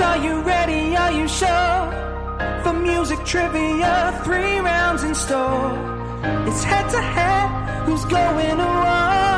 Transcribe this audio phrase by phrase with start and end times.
[0.00, 0.96] are you ready?
[0.96, 2.62] Are you sure?
[2.62, 5.72] For music trivia, three rounds in store.
[6.48, 9.32] It's head to head, who's going to war?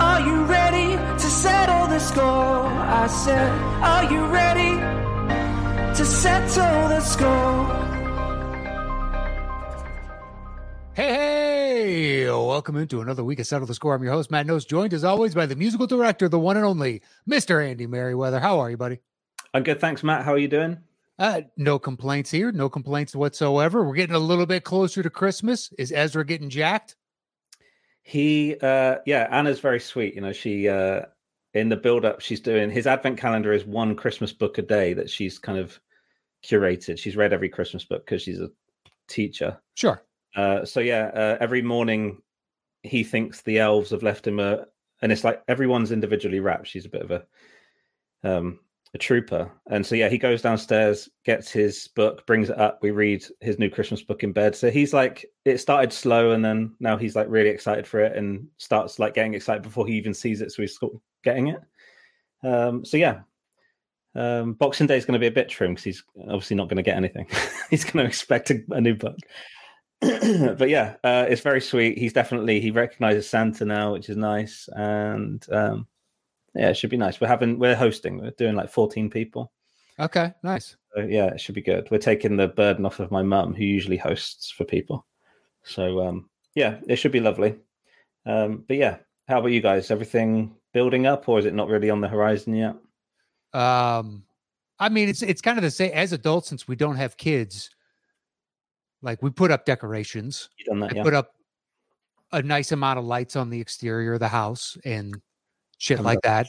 [0.00, 2.66] Are you ready to settle the score?
[3.02, 3.50] I said,
[3.82, 4.72] Are you ready
[5.96, 7.88] to settle the score?
[10.94, 12.30] Hey, hey!
[12.30, 13.94] Welcome into another week of Settle the Score.
[13.94, 16.66] I'm your host, Matt Knost, joined as always by the musical director, the one and
[16.66, 17.64] only Mr.
[17.64, 18.40] Andy Merryweather.
[18.40, 18.98] How are you, buddy?
[19.58, 20.24] I'm good, thanks, Matt.
[20.24, 20.78] How are you doing?
[21.18, 22.52] Uh, no complaints here.
[22.52, 23.82] No complaints whatsoever.
[23.82, 25.72] We're getting a little bit closer to Christmas.
[25.76, 26.94] Is Ezra getting jacked?
[28.02, 30.14] He, uh, yeah, Anna's very sweet.
[30.14, 31.06] You know, she, uh,
[31.54, 34.92] in the build up, she's doing his advent calendar is one Christmas book a day
[34.92, 35.80] that she's kind of
[36.44, 36.96] curated.
[36.96, 38.52] She's read every Christmas book because she's a
[39.08, 39.58] teacher.
[39.74, 40.00] Sure.
[40.36, 42.22] Uh, so yeah, uh, every morning
[42.84, 44.66] he thinks the elves have left him a,
[45.02, 46.68] and it's like everyone's individually wrapped.
[46.68, 47.26] She's a bit of a,
[48.22, 48.60] um,
[48.94, 52.78] a trooper, and so yeah, he goes downstairs, gets his book, brings it up.
[52.82, 54.56] We read his new Christmas book in bed.
[54.56, 58.16] So he's like, it started slow, and then now he's like really excited for it,
[58.16, 60.52] and starts like getting excited before he even sees it.
[60.52, 60.78] So he's
[61.22, 61.60] getting it.
[62.42, 63.20] Um, so yeah,
[64.14, 66.68] um, Boxing Day is going to be a bit for him because he's obviously not
[66.68, 67.26] going to get anything.
[67.70, 69.16] he's going to expect a, a new book.
[70.00, 71.98] but yeah, uh, it's very sweet.
[71.98, 75.86] He's definitely he recognizes Santa now, which is nice, and um,
[76.58, 77.20] yeah, it should be nice.
[77.20, 78.18] We're having we're hosting.
[78.18, 79.52] We're doing like fourteen people.
[80.00, 80.76] Okay, nice.
[80.94, 81.90] So, yeah, it should be good.
[81.90, 85.06] We're taking the burden off of my mum, who usually hosts for people.
[85.64, 87.56] So um, yeah, it should be lovely.
[88.26, 88.98] Um, but yeah,
[89.28, 89.90] how about you guys?
[89.90, 92.76] Everything building up, or is it not really on the horizon yet?
[93.52, 94.24] Um,
[94.78, 97.70] I mean, it's it's kind of the same as adults since we don't have kids
[99.02, 100.48] like we put up decorations.
[100.58, 100.92] You done that?
[100.92, 101.02] I Yeah.
[101.02, 101.34] put up
[102.32, 105.20] a nice amount of lights on the exterior of the house and
[105.78, 106.48] shit like that.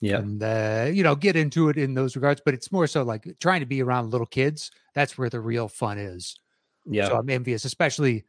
[0.00, 0.18] yeah.
[0.18, 2.40] And uh, you know, get into it in those regards.
[2.44, 4.70] But it's more so like trying to be around little kids.
[4.94, 6.38] That's where the real fun is.
[6.86, 7.08] Yeah.
[7.08, 8.24] So I'm envious, especially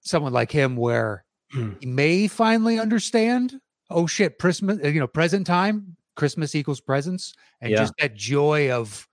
[0.00, 1.24] someone like him where
[1.80, 3.60] he may finally understand.
[3.90, 7.78] Oh shit, Christmas, you know, present time, Christmas equals presents, and Yeah.
[7.78, 9.06] just that joy of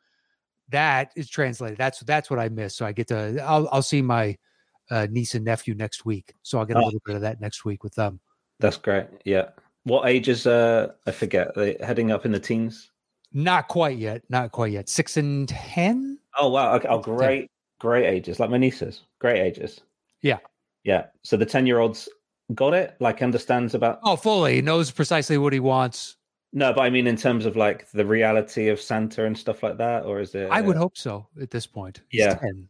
[0.70, 1.78] that is translated.
[1.78, 2.76] That's that's what I miss.
[2.76, 4.38] So I get to I'll I'll see my
[4.90, 6.34] uh, niece and nephew next week.
[6.44, 6.86] So I'll get a Oh.
[6.86, 8.20] little bit of that next week with them.
[8.60, 9.08] That's great.
[9.26, 9.50] Yeah.
[9.84, 10.46] What ages?
[10.46, 11.50] Uh, I forget.
[11.56, 12.92] Are they heading up in the teens?
[13.34, 14.24] Not quite yet.
[14.30, 14.90] Not quite yet.
[14.90, 16.20] Six and ten.
[16.38, 16.76] Oh wow.
[16.76, 16.88] Okay.
[16.88, 17.50] Oh, great.
[17.80, 18.40] Great ages.
[18.40, 19.04] Like my nieces.
[19.20, 19.82] Great ages.
[20.22, 20.40] Yeah.
[20.84, 21.06] Yeah.
[21.24, 22.10] So the ten-year-olds
[22.56, 22.96] got it.
[23.00, 24.00] Like understands about.
[24.04, 26.18] Oh, fully he knows precisely what he wants.
[26.52, 29.78] No, but I mean in terms of like the reality of Santa and stuff like
[29.78, 30.50] that, or is it?
[30.52, 32.02] I would uh, hope so at this point.
[32.10, 32.36] He's Yeah.
[32.36, 32.68] 10.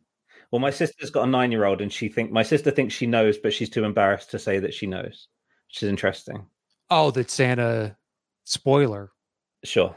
[0.51, 3.53] Well, my sister's got a nine-year-old, and she think my sister thinks she knows, but
[3.53, 5.27] she's too embarrassed to say that she knows,
[5.67, 6.45] which is interesting.
[6.89, 7.95] Oh, that Santa
[8.45, 9.11] spoiler.
[9.63, 9.95] Sure.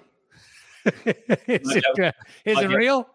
[0.84, 0.94] is
[1.46, 2.12] it, uh,
[2.44, 3.08] is it real?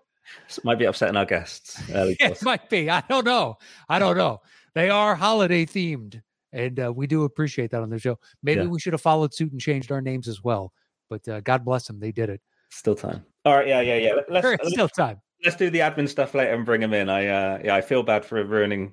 [0.64, 1.82] Might be upsetting our guests.
[1.92, 2.90] Early It might be.
[2.90, 3.58] I don't know.
[3.90, 4.42] I don't know.
[4.74, 6.22] They are holiday themed,
[6.54, 8.20] and uh, we do appreciate that on the show.
[8.44, 8.68] Maybe Yeah.
[8.68, 10.74] we should have followed suit and changed our names as well.
[11.10, 12.42] But uh, God bless them, they did it.
[12.70, 13.26] Still time.
[13.46, 13.68] All right.
[13.68, 13.82] Yeah.
[13.82, 13.96] Yeah.
[13.96, 14.12] Yeah.
[14.30, 15.22] Let's, let's still time.
[15.46, 17.10] let's do the admin stuff later and bring them in.
[17.10, 18.92] I uh yeah, I feel bad for ruining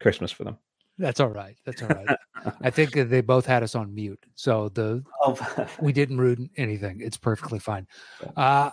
[0.00, 0.58] Christmas for them.
[0.98, 1.56] That's all right.
[1.64, 2.16] That's all right.
[2.62, 7.00] I think they both had us on mute, so the Oh, we didn't ruin anything.
[7.00, 7.86] It's perfectly fine.
[8.36, 8.70] Uh,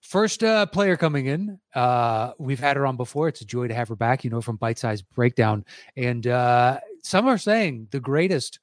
[0.00, 1.58] first uh, player coming in.
[1.74, 3.28] Uh, we've had her on before.
[3.28, 4.24] It's a joy to have her back.
[4.24, 5.64] You know, from Bite Size Breakdown,
[5.96, 8.60] and uh, some are saying the greatest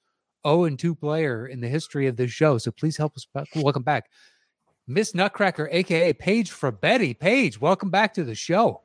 [0.47, 2.57] 0 and 2 player in the history of this show.
[2.57, 3.27] So please help us.
[3.33, 4.09] back- Welcome back,
[4.87, 7.17] Miss Nutcracker, aka Paige Frabetti.
[7.19, 8.81] Paige, welcome back to the show.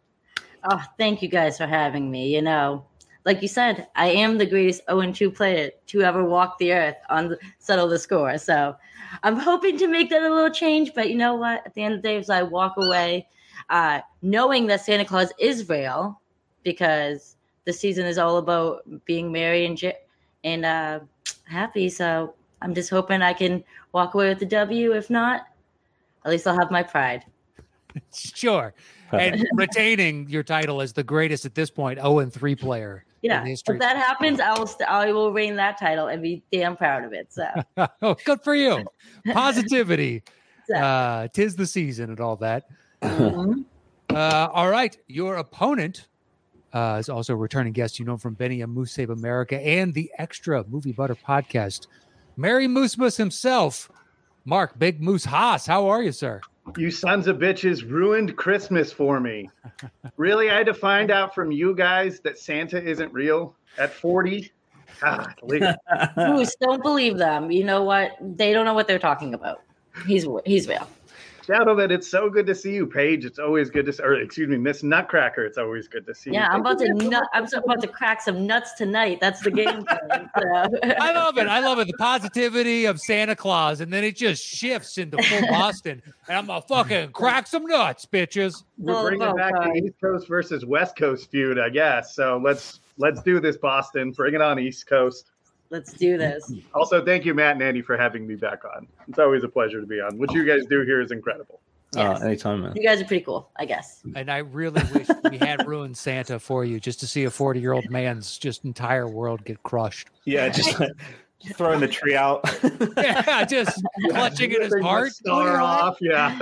[0.70, 2.34] Oh, thank you guys for having me.
[2.34, 2.84] You know,
[3.30, 6.96] like you said, I am the greatest 0 2 player to ever walk the earth
[7.10, 8.36] on the, settle the score.
[8.38, 8.74] So
[9.22, 10.94] I'm hoping to make that a little change.
[10.96, 11.64] But you know what?
[11.64, 13.28] At the end of the day, as I walk away,
[13.68, 16.20] uh, knowing that Santa Claus is real,
[16.64, 17.36] because
[17.66, 19.98] the season is all about being merry and j-
[20.42, 20.98] and uh,
[21.44, 21.88] happy.
[21.88, 23.62] So I'm just hoping I can
[23.92, 24.92] walk away with the W.
[24.92, 25.42] If not,
[26.24, 27.24] at least I'll have my pride.
[28.12, 28.72] Sure.
[29.12, 33.04] And retaining your title as the greatest at this point, 0 and 3 player.
[33.22, 36.76] Yeah, if that happens, I will st- I will reign that title and be damn
[36.76, 37.30] proud of it.
[37.30, 37.46] So,
[38.02, 38.84] oh, good for you.
[39.32, 40.22] Positivity.
[40.66, 42.64] so uh, tis the season and all that.
[43.02, 43.64] mhm.
[44.08, 44.96] Uh, all right.
[45.06, 46.08] Your opponent
[46.72, 47.98] uh, is also a returning guest.
[47.98, 51.86] You know from Benny and Moose Save America and the Extra Movie Butter podcast.
[52.36, 53.90] Merry Moose Moose himself,
[54.44, 55.66] Mark Big Moose Haas.
[55.66, 56.40] How are you, sir?
[56.76, 59.48] You sons of bitches ruined Christmas for me.
[60.16, 64.50] really, I had to find out from you guys that Santa isn't real at 40.
[65.00, 66.56] God, please.
[66.60, 67.50] Don't believe them.
[67.50, 68.12] You know what?
[68.20, 69.62] They don't know what they're talking about.
[70.06, 70.86] He's he's real.
[71.46, 73.24] Gentlemen, it's so good to see you, Paige.
[73.24, 75.44] It's always good to see, or excuse me, Miss Nutcracker.
[75.44, 76.40] It's always good to see Yeah, you.
[76.42, 79.18] Yeah, I'm about to nut, I'm so about to crack some nuts tonight.
[79.20, 80.30] That's the game plan.
[80.40, 80.78] So.
[80.98, 81.46] I love it.
[81.48, 81.86] I love it.
[81.88, 86.46] The positivity of Santa Claus, and then it just shifts into full Boston, and I'm
[86.46, 88.62] gonna fucking crack some nuts, bitches.
[88.78, 89.64] We're all bringing about back that.
[89.74, 92.14] the uh, East Coast versus West Coast feud, I guess.
[92.14, 94.12] So let's let's do this, Boston.
[94.12, 95.29] Bring it on, East Coast.
[95.70, 96.52] Let's do this.
[96.74, 98.88] Also, thank you, Matt and Andy, for having me back on.
[99.08, 100.18] It's always a pleasure to be on.
[100.18, 101.60] What you guys do here is incredible.
[101.94, 102.20] Yes.
[102.20, 102.72] Uh, anytime, man.
[102.76, 104.02] You guys are pretty cool, I guess.
[104.14, 107.60] And I really wish we had ruined Santa for you, just to see a 40
[107.60, 110.10] year old man's just entire world get crushed.
[110.24, 110.90] Yeah, just like,
[111.54, 112.44] throwing the tree out.
[112.96, 115.12] Yeah, just clutching in his Ripping heart.
[115.12, 116.38] Star off, yeah.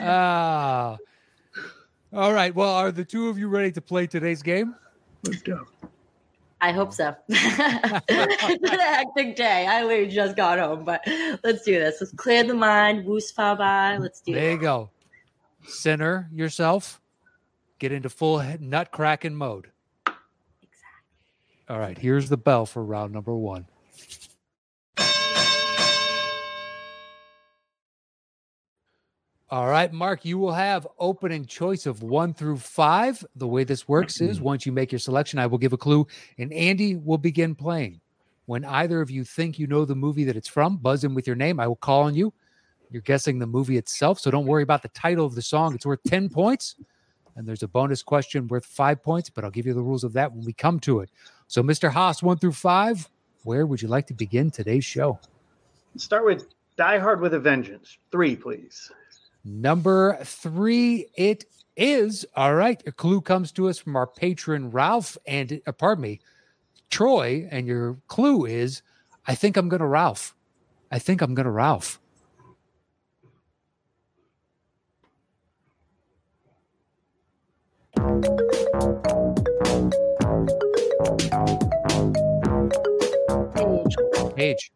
[0.00, 0.96] Ah.
[2.12, 2.54] all right.
[2.54, 4.74] Well, are the two of you ready to play today's game?
[5.24, 5.66] Let's go.
[6.62, 7.12] I hope so.
[7.28, 9.66] it's been a hectic day.
[9.66, 11.02] I literally just got home, but
[11.42, 11.96] let's do this.
[12.00, 13.04] Let's clear the mind.
[13.04, 13.98] Woos fa bye.
[14.00, 14.34] Let's do it.
[14.36, 14.90] There you go.
[15.66, 17.00] Center yourself.
[17.80, 19.72] Get into full he- nut cracking mode.
[20.06, 21.64] Exactly.
[21.68, 21.98] All right.
[21.98, 23.66] Here's the bell for round number one.
[29.52, 33.22] All right, Mark, you will have opening choice of one through five.
[33.36, 34.46] The way this works is mm-hmm.
[34.46, 36.06] once you make your selection, I will give a clue
[36.38, 38.00] and Andy will begin playing.
[38.46, 41.26] When either of you think you know the movie that it's from, buzz in with
[41.26, 41.60] your name.
[41.60, 42.32] I will call on you.
[42.90, 45.74] You're guessing the movie itself, so don't worry about the title of the song.
[45.74, 46.76] It's worth 10 points.
[47.36, 50.14] And there's a bonus question worth five points, but I'll give you the rules of
[50.14, 51.10] that when we come to it.
[51.48, 51.90] So, Mr.
[51.90, 53.06] Haas, one through five,
[53.44, 55.18] where would you like to begin today's show?
[55.98, 56.46] Start with
[56.78, 57.98] Die Hard with a Vengeance.
[58.10, 58.90] Three, please.
[59.44, 61.44] Number three, it
[61.76, 62.24] is.
[62.36, 62.82] All right.
[62.86, 66.20] A clue comes to us from our patron, Ralph, and uh, pardon me,
[66.90, 67.48] Troy.
[67.50, 68.82] And your clue is
[69.26, 70.34] I think I'm going to Ralph.
[70.90, 71.98] I think I'm going to Ralph.
[84.36, 84.72] Paige.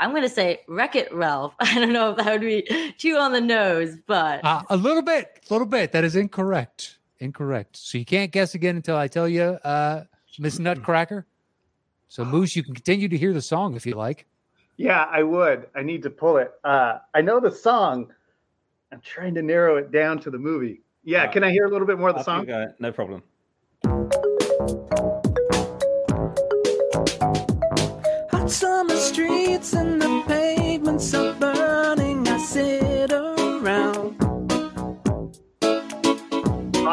[0.00, 1.54] I'm going to say Wreck It Ralph.
[1.60, 5.02] I don't know if that would be too on the nose, but Uh, a little
[5.02, 5.92] bit, a little bit.
[5.92, 6.98] That is incorrect.
[7.20, 7.76] Incorrect.
[7.76, 10.04] So you can't guess again until I tell you, uh,
[10.38, 11.26] Miss Nutcracker.
[12.08, 14.24] So Moose, you can continue to hear the song if you like.
[14.76, 15.66] Yeah, I would.
[15.74, 16.52] I need to pull it.
[16.62, 18.12] Uh, I know the song.
[18.92, 20.80] I'm trying to narrow it down to the movie.
[21.04, 22.46] Yeah, Uh, can I hear a little bit more of the song?
[22.46, 23.22] go, no problem.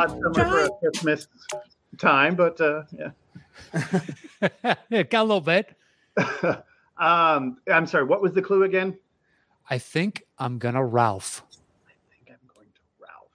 [0.05, 1.27] Odd summer for a Christmas
[1.97, 3.09] time, but uh, yeah.
[4.89, 5.75] yeah, got a little bit.
[6.97, 8.03] um, I'm sorry.
[8.03, 8.97] What was the clue again?
[9.67, 11.43] I think I'm gonna Ralph.
[11.87, 13.31] I think I'm going to Ralph.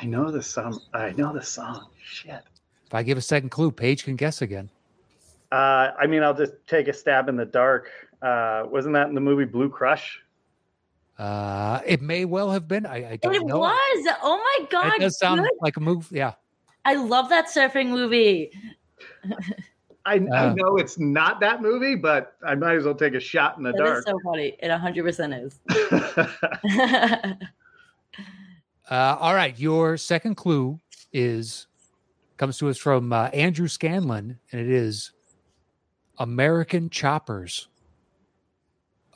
[0.00, 0.80] I know the song.
[0.94, 1.88] I know the song.
[2.02, 2.42] Shit.
[2.86, 4.70] If I give a second clue, Paige can guess again.
[5.52, 7.90] Uh, I mean, I'll just take a stab in the dark.
[8.22, 10.22] Uh, wasn't that in the movie Blue Crush?
[11.20, 12.86] Uh, it may well have been.
[12.86, 13.58] I, I don't it know.
[13.58, 14.08] was.
[14.22, 14.92] Oh my God.
[14.94, 15.50] It does sound good.
[15.60, 16.08] like a move.
[16.10, 16.32] Yeah.
[16.86, 18.50] I love that surfing movie.
[20.06, 20.54] I, I Uh.
[20.54, 23.72] know it's not that movie, but I might as well take a shot in the
[23.72, 24.06] That is dark.
[24.06, 24.56] so funny.
[24.60, 25.60] It 100% is.
[28.90, 29.56] Uh, all right.
[29.56, 30.80] Your second clue
[31.12, 31.68] is
[32.38, 35.12] comes to us from uh, Andrew Scanlon, and it is
[36.18, 37.68] American Choppers.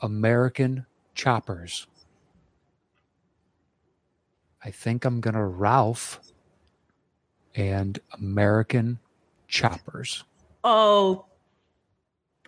[0.01, 1.87] American Choppers.
[4.65, 6.19] I think I'm gonna Ralph
[7.53, 8.99] and American
[9.47, 10.23] Choppers.
[10.63, 11.25] oh,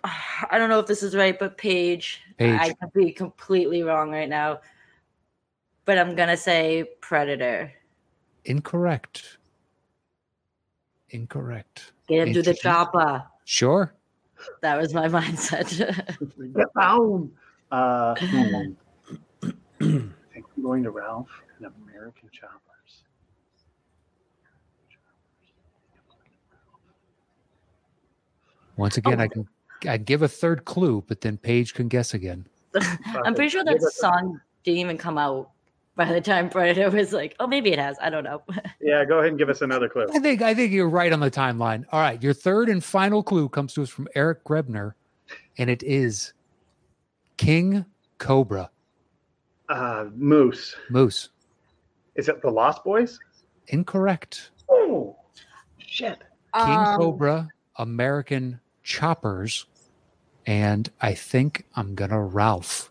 [0.04, 2.60] I don't know if this is right, but Paige, Paige.
[2.60, 4.60] I could be completely wrong right now.
[5.84, 7.72] But I'm going to say Predator.
[8.44, 9.38] Incorrect.
[11.10, 11.92] Incorrect.
[12.08, 13.24] Get him to the chopper.
[13.44, 13.94] Sure.
[14.60, 15.78] That was my mindset.
[16.54, 17.30] Get down.
[17.72, 18.14] Uh.
[18.20, 18.76] I think
[19.80, 20.14] I'm
[20.62, 23.02] going to Ralph and American Choppers.
[28.76, 29.24] Once again, Oh.
[29.24, 29.48] I can
[29.86, 32.46] I give a third clue, but then Paige can guess again.
[33.24, 35.50] I'm pretty sure that song didn't even come out
[35.94, 37.96] by the time Predator was like, oh, maybe it has.
[38.02, 38.42] I don't know.
[38.80, 40.06] Yeah, go ahead and give us another clue.
[40.14, 41.84] I think I think you're right on the timeline.
[41.92, 44.94] All right, your third and final clue comes to us from Eric Grebner,
[45.58, 46.32] and it is
[47.36, 47.84] King
[48.18, 48.70] Cobra
[49.68, 50.74] Uh, Moose.
[50.90, 51.28] Moose.
[52.18, 53.20] Is it the Lost Boys?
[53.68, 54.50] Incorrect.
[54.68, 55.16] Oh,
[55.78, 56.18] shit.
[56.52, 59.66] King Um, Cobra, American choppers,
[60.44, 62.90] and I think I'm gonna Ralph.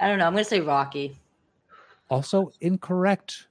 [0.00, 0.26] I don't know.
[0.26, 1.16] I'm gonna say Rocky.
[2.10, 3.46] Also incorrect.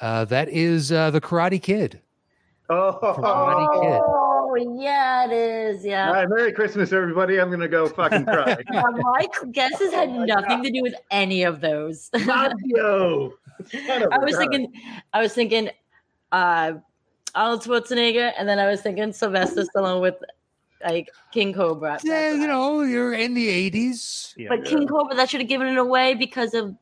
[0.00, 2.00] Uh, that is uh, the Karate Kid.
[2.68, 4.19] Oh, Karate Kid.
[4.50, 5.84] Oh yeah, it is.
[5.84, 6.10] Yeah.
[6.10, 7.40] right, Merry Christmas, everybody.
[7.40, 8.56] I'm gonna go fucking cry.
[8.74, 12.10] Uh, my guesses had nothing to do with any of those.
[12.24, 13.32] Mario.
[13.70, 14.40] Son of I a was gun.
[14.50, 14.72] thinking,
[15.12, 15.70] I was thinking,
[16.32, 16.72] uh,
[17.34, 20.16] Arnold Schwarzenegger, and then I was thinking Sylvester Stallone with
[20.84, 21.98] like King Cobra.
[22.02, 24.34] Yeah, you know, you're in the 80s.
[24.36, 24.48] Yeah.
[24.48, 26.74] But King Cobra, that should have given it away because of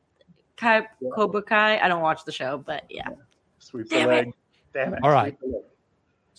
[0.57, 1.79] Kai, Cobra Kai.
[1.79, 3.09] I don't watch the show, but yeah.
[3.59, 4.13] Sweep the Damn it.
[4.13, 4.33] leg.
[4.73, 4.99] Damn it.
[5.03, 5.37] All right.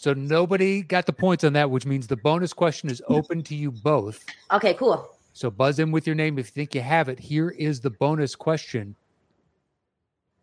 [0.00, 0.28] Sweep the leg.
[0.28, 3.54] So nobody got the points on that, which means the bonus question is open to
[3.54, 4.24] you both.
[4.52, 5.08] Okay, cool.
[5.32, 7.18] So buzz in with your name if you think you have it.
[7.18, 8.96] Here is the bonus question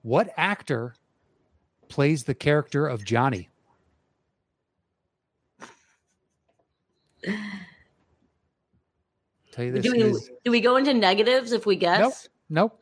[0.01, 0.95] What actor
[1.89, 3.49] plays the character of Johnny?
[9.51, 11.99] Tell you this Do we is do we go into negatives if we guess?
[11.99, 12.13] Nope.
[12.49, 12.81] nope.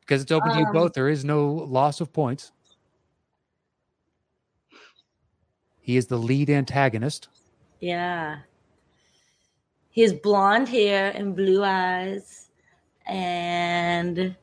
[0.00, 0.92] Because it's open to you Um, both.
[0.94, 2.52] There is no loss of points.
[5.82, 7.28] He is the lead antagonist.
[7.80, 8.38] Yeah.
[9.90, 12.48] He has blonde hair and blue eyes,
[13.06, 14.34] and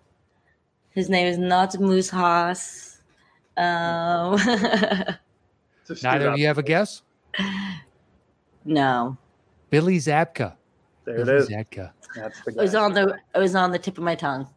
[0.92, 3.00] his name is not Moose Haas.
[3.58, 4.36] Um,
[6.04, 7.02] Neither of you have a guess?
[8.66, 9.18] no,
[9.70, 10.56] Billy Zabka.
[11.06, 11.50] There it Billy is.
[11.50, 11.92] Zabka.
[12.16, 14.48] That's the it was on the it was on the tip of my tongue.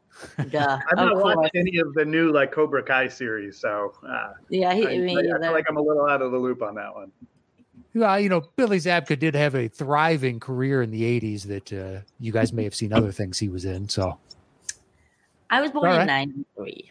[0.50, 0.78] Duh.
[0.90, 1.36] I've not of course.
[1.36, 5.16] watched any of the new like Cobra Kai series, so uh, Yeah, he, I, me
[5.16, 5.38] I either.
[5.40, 7.10] feel like I'm a little out of the loop on that one.
[7.94, 12.00] Well, you know, Billy Zabka did have a thriving career in the 80s that uh,
[12.20, 13.88] you guys may have seen other things he was in.
[13.88, 14.18] So,
[15.50, 16.28] I was born All in right.
[16.56, 16.90] '93.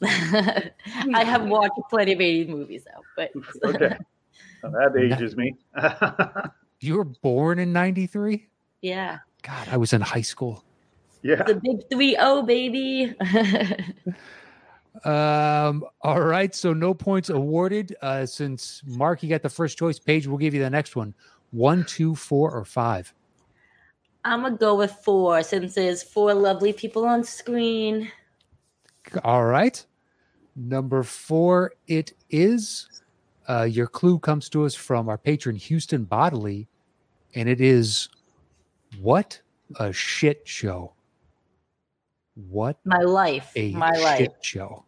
[1.14, 3.30] I have watched plenty of '80s movies though, but
[3.74, 3.96] Okay.
[4.62, 5.54] Well, that ages me.
[6.80, 8.46] you were born in 93?
[8.82, 10.64] yeah, God, I was in high school.
[11.22, 11.42] Yeah.
[11.42, 13.14] the big three O baby.
[15.04, 16.54] Um, all right.
[16.54, 17.94] So, no points awarded.
[18.02, 21.14] Uh, since Mark, you got the first choice, Paige, we'll give you the next one
[21.50, 23.14] one, two, four, or five.
[24.24, 28.10] I'm gonna go with four since there's four lovely people on screen.
[29.24, 29.84] All right.
[30.56, 32.88] Number four, it is.
[33.48, 36.68] Uh, your clue comes to us from our patron, Houston Bodily,
[37.34, 38.08] and it is
[39.00, 39.40] what
[39.78, 40.92] a shit show.
[42.48, 44.18] What My life, a my life.
[44.18, 44.84] shit show.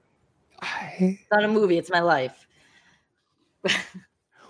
[0.62, 1.78] I, It's not a movie.
[1.78, 2.46] It's my life.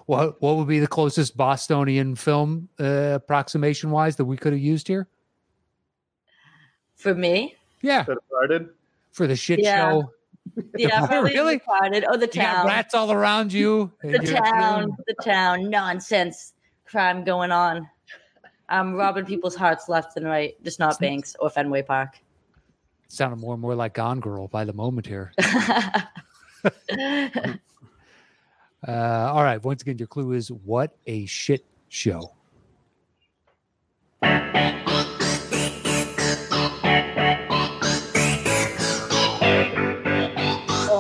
[0.06, 4.60] what what would be the closest Bostonian film uh, approximation wise that we could have
[4.60, 5.08] used here?
[6.96, 8.68] For me, Yeah, Could have started.
[9.12, 9.90] for the shit Yeah.
[9.92, 10.12] show.
[10.76, 11.56] yeah, probably Really?
[11.58, 12.04] Departed.
[12.06, 13.90] Oh, the You got town, rats all around you.
[14.02, 15.70] the town, doing- the town.
[15.70, 16.52] Nonsense,
[16.84, 17.88] crime going on.
[18.68, 20.62] I'm robbing people's hearts left and right.
[20.62, 22.18] Just not Banks or Fenway Park.
[23.12, 25.32] Sounded more and more like Gone Girl by the moment here.
[28.86, 29.62] Uh, all right.
[29.62, 32.32] Once again, your clue is what a shit show.
[34.22, 34.28] oh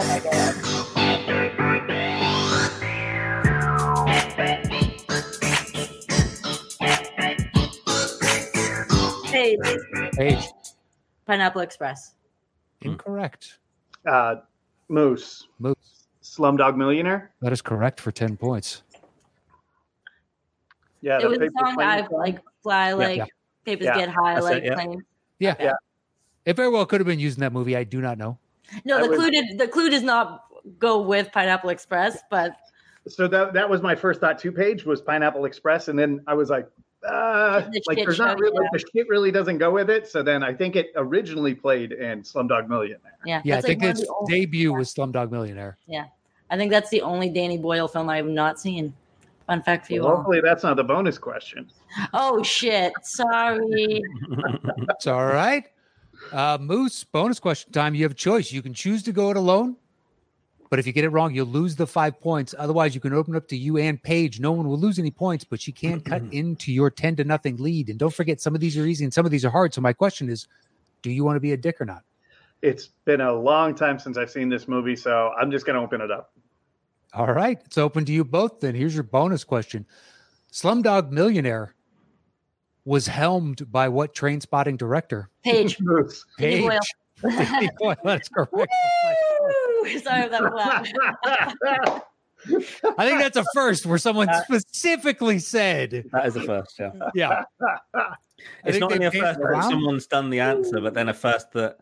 [0.06, 0.54] my god.
[9.26, 9.56] Hey,
[10.12, 10.44] Paige.
[11.30, 12.14] Pineapple Express.
[12.82, 13.58] Incorrect.
[14.04, 14.36] Uh,
[14.88, 15.46] Moose.
[15.60, 16.08] Moose.
[16.24, 17.30] Slumdog Millionaire.
[17.40, 18.82] That is correct for 10 points.
[21.02, 23.24] Yeah, it the was a paper song plane I like fly like yeah.
[23.64, 24.74] papers Yeah, get high that's it, like yeah.
[24.74, 25.02] planes.
[25.38, 25.54] Yeah.
[25.60, 25.72] Yeah.
[26.46, 27.76] It very well could have been used in that movie.
[27.76, 28.36] I do not know.
[28.84, 30.46] No, I the would- clue did the clue does not
[30.80, 32.56] go with Pineapple Express, but
[33.06, 34.36] So that that was my first thought.
[34.40, 36.68] Two page was Pineapple Express, and then I was like,
[37.06, 38.68] uh, The like there's not really yeah.
[38.72, 40.06] the shit really doesn't go with it.
[40.06, 43.16] So then I think it originally played in Slumdog Millionaire.
[43.24, 45.78] yeah, Yeah, that's I like think its the only- debut was Slumdog Millionaire.
[45.86, 46.04] Yeah,
[46.50, 48.92] I think that's the only Danny Boyle film I have not seen.
[49.46, 51.68] Fun fact for you Well, hopefully that's not the bonus question.
[52.12, 52.92] Oh shit!
[53.02, 54.02] Sorry.
[54.90, 55.64] It's all right.
[56.32, 57.94] Uh, Moose, bonus question time.
[57.94, 58.52] You have a choice.
[58.52, 59.76] You can choose to go it alone,
[60.70, 62.54] but if you get it wrong, you'll lose the five points.
[62.56, 64.38] Otherwise, you can open up to you and Paige.
[64.38, 67.56] No one will lose any points, but she can cut into your 10 to nothing
[67.56, 67.90] lead.
[67.90, 69.74] And don't forget, some of these are easy and some of these are hard.
[69.74, 70.46] So, my question is
[71.02, 72.04] do you want to be a dick or not?
[72.62, 76.00] It's been a long time since I've seen this movie, so I'm just gonna open
[76.00, 76.32] it up.
[77.12, 77.58] All right.
[77.64, 78.60] It's open to you both.
[78.60, 79.86] Then here's your bonus question
[80.52, 81.74] Slumdog Millionaire
[82.84, 85.30] was helmed by what Trainspotting director?
[85.44, 85.78] Paige.
[85.80, 86.24] Moose.
[86.38, 86.80] Danny Boyle.
[87.22, 87.96] Danny Boyle.
[88.04, 88.72] That's correct.
[89.82, 89.98] Woo!
[89.98, 92.02] Sorry about that.
[92.98, 96.92] I think that's a first where someone Uh, specifically said, That is a first, yeah.
[97.14, 97.44] yeah.
[98.64, 101.52] It's not they only a first that someone's done the answer, but then a first
[101.52, 101.76] that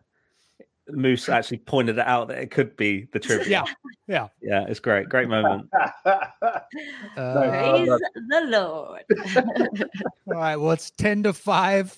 [0.89, 3.47] Moose actually pointed it out that it could be the trivia.
[3.49, 3.63] Yeah,
[4.07, 4.27] yeah.
[4.41, 5.07] Yeah, it's great.
[5.07, 5.69] Great moment.
[5.73, 6.19] Uh,
[7.15, 7.89] Praise
[8.27, 9.03] the Lord.
[10.27, 10.57] all right.
[10.57, 11.97] Well, it's 10 to 5.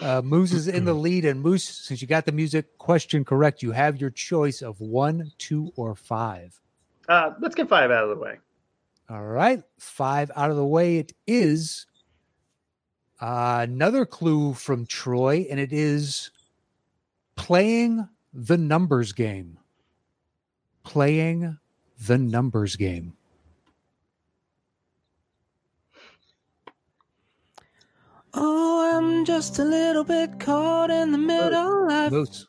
[0.00, 1.24] Uh, Moose is in the lead.
[1.24, 5.32] And Moose, since you got the music question correct, you have your choice of one,
[5.38, 6.58] two, or five.
[7.08, 8.38] Uh, let's get five out of the way.
[9.08, 9.62] All right.
[9.78, 10.98] Five out of the way.
[10.98, 11.86] It is
[13.20, 16.30] uh, another clue from Troy, and it is
[17.36, 19.58] playing the numbers game.
[20.82, 21.58] Playing
[22.06, 23.15] the numbers game.
[28.38, 31.90] Oh, I'm just a little bit caught in the middle.
[31.90, 32.46] I've Moose.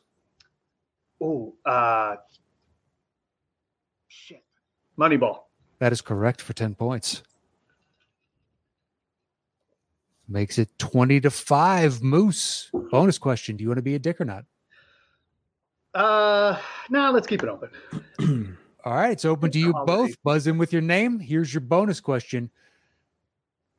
[1.20, 2.16] Oh, uh,
[4.06, 4.44] shit.
[4.98, 5.44] Moneyball.
[5.78, 7.22] That is correct for 10 points.
[10.28, 12.02] Makes it 20 to 5.
[12.02, 12.70] Moose.
[12.90, 13.56] Bonus question.
[13.56, 14.44] Do you want to be a dick or not?
[15.94, 16.58] Uh,
[16.90, 17.70] now let's keep it open.
[18.84, 19.86] All right, it's open to you Already.
[19.86, 20.22] both.
[20.22, 21.18] Buzz in with your name.
[21.18, 22.50] Here's your bonus question.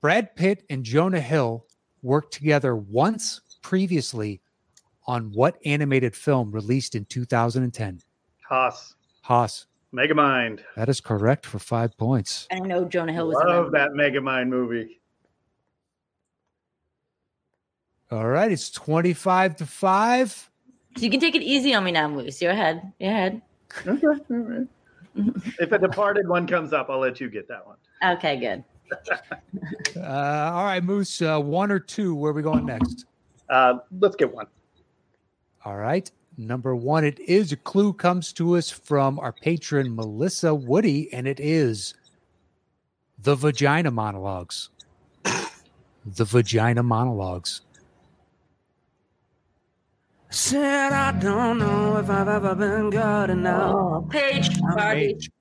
[0.02, 1.66] Brad Pitt and Jonah Hill
[2.02, 4.42] worked together once previously
[5.08, 8.02] on what animated film released in 2010?
[8.48, 8.96] Haas.
[9.22, 9.66] Haas.
[9.94, 10.60] Megamind.
[10.76, 12.48] That is correct for five points.
[12.52, 15.02] I know Jonah Hill was in Love that Megamind movie.
[18.12, 20.50] All right, it's 25 to 5.
[20.98, 22.42] So you can take it easy on me now, Moose.
[22.42, 22.92] You're ahead.
[23.00, 23.42] You're ahead.
[23.86, 24.08] Okay.
[24.08, 24.68] All right.
[25.60, 27.78] if a departed one comes up, I'll let you get that one.
[28.04, 28.64] Okay, good.
[29.98, 32.16] Uh, all right, Moose, uh, one or two.
[32.16, 33.06] Where are we going next?
[33.50, 34.48] Uh, let's get one.
[35.66, 36.10] All right.
[36.38, 41.28] Number one, it is a clue comes to us from our patron, Melissa Woody, and
[41.28, 41.96] it is
[43.22, 44.70] the vagina monologues.
[46.06, 47.62] the vagina monologues.
[50.30, 53.76] said I don't know if I've ever been good enough.
[53.76, 55.16] Oh, Paige, Barbie.
[55.16, 55.32] Paige.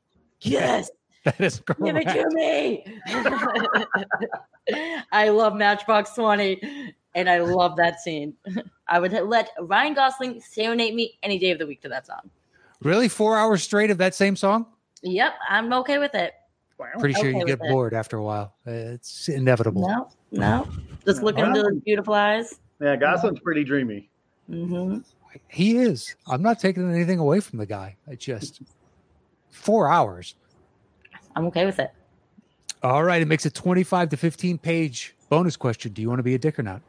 [0.41, 0.91] Yes,
[1.25, 2.85] That is give it to me.
[5.13, 8.35] I love Matchbox 20, and I love that scene.
[8.87, 12.31] I would let Ryan Gosling serenade me any day of the week to that song.
[12.83, 13.09] Really?
[13.09, 14.67] Four hours straight of that same song?
[15.03, 16.35] Yep, I'm okay with it.
[16.99, 17.73] Pretty sure Okay you get with it.
[17.73, 18.55] bored after a while.
[18.65, 19.89] It's inevitable.
[19.89, 20.69] No, no.
[21.05, 22.61] Just looking into those beautiful eyes.
[22.81, 24.09] Yeah, Gosling's pretty dreamy.
[24.49, 24.99] Mm-hmm.
[25.49, 26.15] He is.
[26.29, 27.97] I'm not taking anything away from the guy.
[28.09, 28.63] I just
[29.51, 30.37] four hours.
[31.39, 31.93] I'm okay with it.
[32.83, 33.23] All right.
[33.23, 35.93] It makes a 25 to 15 Paige bonus question.
[35.93, 36.83] Do you want to be a dick or not?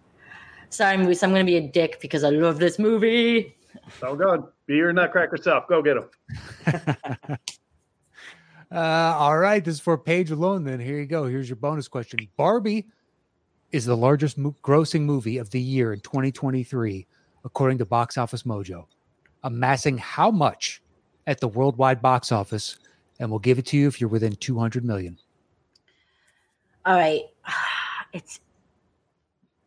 [0.72, 1.22] Sorry, Moose.
[1.22, 3.56] I'm going to be a dick because I love this movie.
[4.00, 4.44] So good.
[4.66, 5.68] Be your nutcracker self.
[5.68, 7.38] Go get him.
[8.72, 10.64] Uh, all right, this is for Paige alone.
[10.64, 11.26] Then here you go.
[11.26, 12.20] Here's your bonus question.
[12.38, 12.86] Barbie
[13.72, 17.08] is the largest mo- grossing movie of the year in 2023,
[17.46, 18.86] according to Box Office Mojo,
[19.42, 20.84] amassing how much
[21.26, 22.78] at the worldwide box office?
[23.20, 25.18] And we'll give it to you if you're within 200 million.
[26.86, 27.24] All right.
[28.12, 28.40] It's.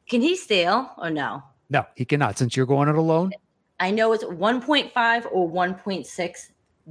[0.08, 1.44] Can he steal or no?
[1.70, 2.36] No, he cannot.
[2.38, 3.30] Since you're going it alone,
[3.78, 6.50] I know it's 1.5 or 1.6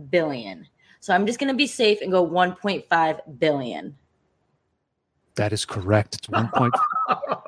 [0.10, 0.66] billion.
[1.02, 3.98] So I'm just going to be safe and go 1.5 billion.
[5.36, 6.16] that is correct.
[6.16, 6.50] It's 1.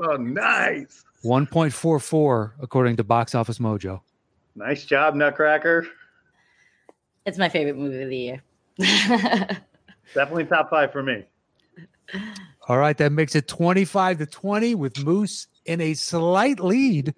[0.06, 1.06] Oh, nice.
[1.24, 4.02] 1.44 according to Box Office Mojo.
[4.56, 5.88] Nice job, Nutcracker.
[7.26, 8.44] It's my favorite movie of the year.
[10.14, 11.26] Definitely top five for me.
[12.68, 17.14] All right, that makes it 25 to 20 with Moose in a slight lead.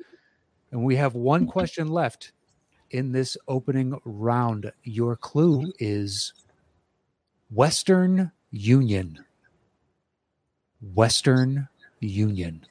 [0.71, 2.31] And we have one question left
[2.91, 4.71] in this opening round.
[4.83, 6.33] Your clue is
[7.49, 9.23] Western Union.
[10.93, 11.67] Western
[11.99, 12.65] Union.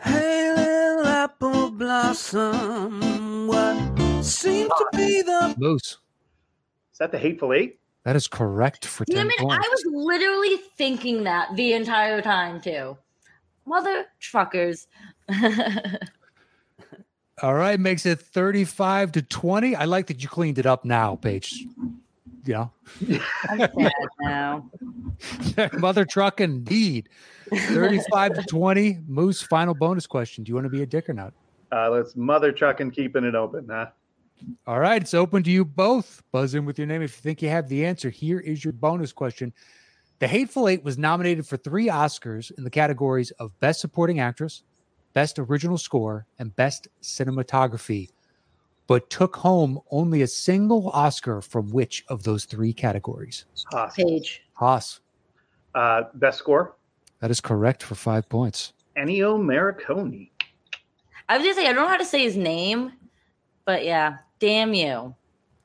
[0.00, 3.76] Hey, little apple blossom, what
[4.22, 5.98] seems to be the Moose.
[6.94, 7.80] Is that the Hateful Eight?
[8.04, 9.66] That is correct for 10 Damn it, points.
[9.66, 12.96] I was literally thinking that the entire time, too.
[13.66, 14.86] Mother truckers.
[17.42, 19.74] All right, makes it 35 to 20.
[19.74, 21.66] I like that you cleaned it up now, Paige.
[22.44, 22.70] You know,
[23.48, 24.70] I'm sad now.
[25.72, 27.08] mother truck indeed.
[27.52, 28.98] 35 to 20.
[29.08, 30.44] Moose, final bonus question.
[30.44, 31.32] Do you want to be a dick or not?
[31.72, 33.86] Uh, let's mother truck and keeping it open, huh?
[34.66, 36.22] All right, it's open to you both.
[36.32, 38.10] Buzz in with your name if you think you have the answer.
[38.10, 39.52] Here is your bonus question.
[40.20, 44.62] The Hateful Eight was nominated for three Oscars in the categories of Best Supporting Actress,
[45.12, 48.08] Best Original Score, and Best Cinematography.
[48.86, 53.46] but took home only a single Oscar from which of those three categories?
[53.72, 53.94] Haas.
[53.94, 54.42] Paige.
[54.52, 55.00] Haas.
[55.74, 56.76] Uh, best score?
[57.20, 58.74] That is correct for five points.
[58.98, 60.28] Ennio Morricone.
[61.28, 62.92] I was gonna say I don't know how to say his name,
[63.64, 65.14] but yeah, damn you.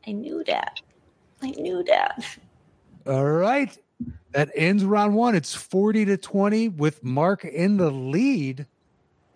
[0.07, 0.79] I knew that.
[1.41, 2.23] I knew that.
[3.05, 3.77] All right.
[4.31, 5.35] That ends round one.
[5.35, 8.65] It's 40 to 20 with Mark in the lead.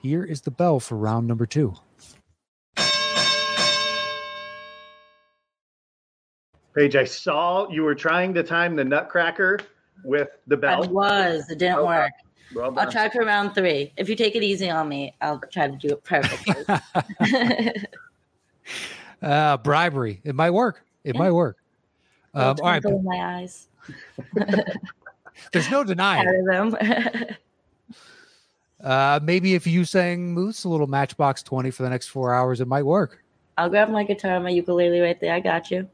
[0.02, 1.74] Here is the bell for round number two.
[6.76, 9.60] Paige, I saw you were trying to time the Nutcracker
[10.04, 10.84] with the bell.
[10.84, 11.50] I was.
[11.50, 11.86] It didn't Okay.
[11.88, 12.12] work.
[12.56, 13.94] Well I'll try for round three.
[13.98, 16.66] If you take it easy on me, I'll try to do it perfectly.
[19.22, 20.22] uh, bribery.
[20.24, 20.84] It might work.
[21.04, 21.20] It Yeah.
[21.22, 21.58] might work.
[22.34, 22.82] Um, all right.
[22.82, 23.68] Twinkle in my eyes.
[25.52, 26.46] There's no denying.
[26.46, 26.76] Them.
[28.84, 32.60] Uh, maybe if you sang Moose a little Matchbox 20 for the next four hours,
[32.60, 33.24] it might work.
[33.58, 35.34] I'll grab my guitar and my ukulele right there.
[35.34, 35.88] I got you.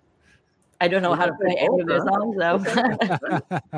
[0.82, 2.58] I don't know how to play any of those songs though.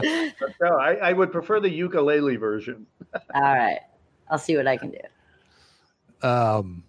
[0.61, 2.85] No, I, I would prefer the ukulele version.
[3.35, 3.79] All right.
[4.29, 6.27] I'll see what I can do.
[6.27, 6.83] Um,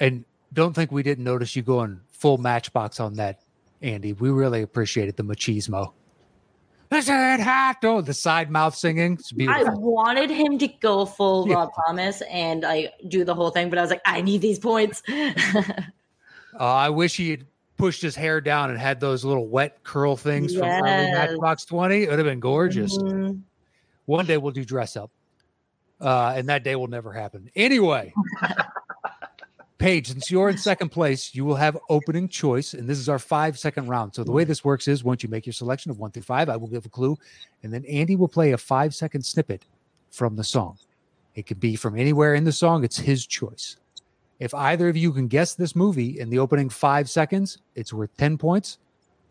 [0.00, 3.40] and don't think we didn't notice you going full Matchbox on that,
[3.80, 4.12] Andy.
[4.12, 5.92] We really appreciated the machismo.
[6.90, 7.76] Is it hot?
[7.84, 9.14] Oh, the side mouth singing.
[9.14, 11.54] It's I wanted him to go full Yeah.
[11.54, 14.58] Rob Thomas and I do the whole thing, but I was like, I need these
[14.58, 15.02] points.
[16.60, 17.46] Uh, I wish he had
[17.78, 22.02] pushed his hair down and had those little wet curl things from early Matchbox 20.
[22.02, 22.98] It would have been gorgeous.
[22.98, 23.40] Mhm.
[24.04, 25.10] One day we'll do dress up.
[25.98, 27.50] Uh, and that day will never happen.
[27.56, 28.12] Anyway,
[29.82, 32.72] Paige, since you're in second place, you will have opening choice.
[32.72, 34.14] And this is our five second round.
[34.14, 34.46] So the way mm.
[34.46, 36.86] this works is once you make your selection of one through five, I will give
[36.86, 37.18] a clue.
[37.64, 39.64] And then Andy will play a five second snippet
[40.12, 40.78] from the song.
[41.34, 43.76] It could be from anywhere in the song, it's his choice.
[44.38, 48.16] If either of you can guess this movie in the opening five seconds, it's worth
[48.18, 48.78] 10 points.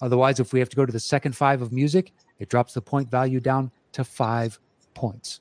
[0.01, 2.81] Otherwise, if we have to go to the second five of music, it drops the
[2.81, 4.59] point value down to five
[4.95, 5.39] points.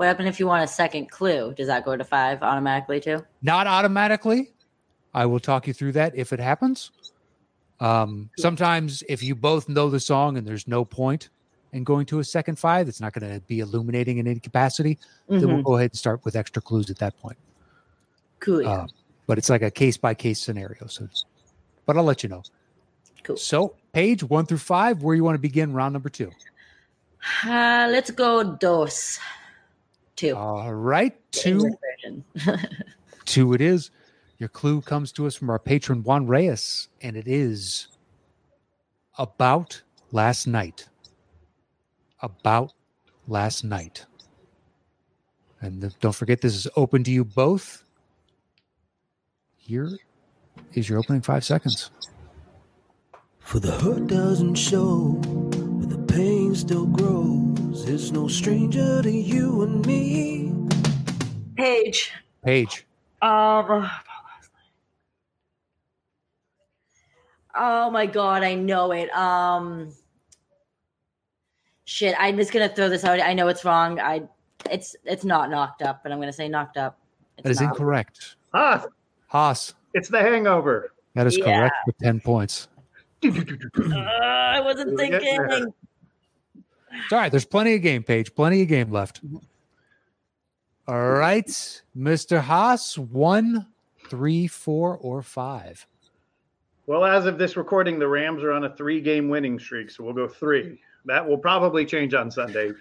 [0.00, 1.52] What happened if you want a second clue?
[1.52, 3.22] Does that go to five automatically too?
[3.42, 4.50] Not automatically.
[5.12, 6.90] I will talk you through that if it happens.
[7.80, 11.28] Um, sometimes, if you both know the song and there's no point
[11.74, 14.98] in going to a second five, it's not going to be illuminating in any capacity.
[15.28, 15.64] Then we'll Mhm.
[15.64, 17.36] go ahead and start with extra clues at that point.
[18.38, 18.66] Cool.
[18.66, 18.86] Uh,
[19.26, 20.86] but it's like a case by case scenario.
[20.86, 21.08] So,
[21.84, 22.42] but I'll let you know.
[23.22, 23.36] Cool.
[23.36, 26.30] So, Paige one through five, where you want to begin round number two.
[27.44, 29.20] Uh, let's go dos.
[30.20, 30.36] Two.
[30.36, 31.70] All right, two,
[33.24, 33.90] two it is.
[34.36, 37.88] Your clue comes to us from our patron Juan Reyes, and it is
[39.16, 39.80] about
[40.12, 40.86] last night.
[42.20, 42.74] About
[43.28, 44.04] last night.
[45.62, 47.82] And th- don't forget, this is open to you both.
[49.56, 49.88] Here
[50.74, 51.90] is your opening five seconds.
[53.38, 57.39] For the hurt doesn't show, but the pain still grows.
[57.86, 60.52] It's no stranger to you and me.
[61.56, 62.12] Paige.
[62.44, 62.86] Paige.
[63.22, 63.90] Um.
[67.54, 69.10] Oh my god, I know it.
[69.14, 69.92] Um.
[71.84, 73.20] Shit, I'm just gonna throw this out.
[73.20, 73.98] I know it's wrong.
[73.98, 74.22] I,
[74.70, 76.98] it's it's not knocked up, but I'm gonna say knocked up.
[77.38, 77.70] It's That is not.
[77.70, 78.36] incorrect.
[78.54, 78.84] Ah,
[79.28, 79.74] Haas.
[79.94, 80.92] it's the hangover.
[81.14, 81.44] That is Yeah.
[81.58, 82.68] correct with 10 points.
[83.24, 85.48] Uh, I wasn't We're getting there.
[85.48, 85.74] thinking.
[86.92, 87.30] It's all right.
[87.30, 88.34] There's plenty of game, Paige.
[88.34, 89.20] Plenty of game left.
[90.88, 91.46] All right,
[91.96, 92.40] Mr.
[92.40, 93.66] Haas, one,
[94.08, 95.86] three, four, or five.
[96.86, 100.02] Well, as of this recording, the Rams are on a three game winning streak, so
[100.02, 100.80] we'll go three.
[101.04, 102.72] That will probably change on Sunday.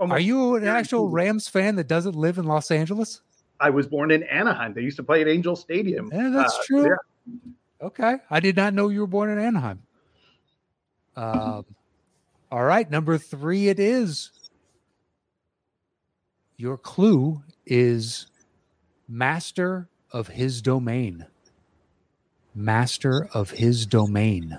[0.00, 3.20] Almost Are you an actual Rams fan that doesn't live in Los Angeles?
[3.60, 4.72] I was born in Anaheim.
[4.74, 6.10] They used to play at Angel Stadium.
[6.12, 6.84] Yeah, that's Uh, true.
[6.88, 6.96] yeah.
[7.86, 8.16] Okay.
[8.30, 9.80] I did not know you were born in Anaheim.
[11.16, 11.64] Um,
[12.50, 12.90] all right.
[12.90, 14.30] Number three, it is.
[16.56, 18.26] Your clue is
[19.08, 21.26] master of his domain.
[22.54, 24.58] Master of his domain.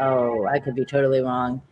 [0.00, 1.62] Oh, I could be totally wrong.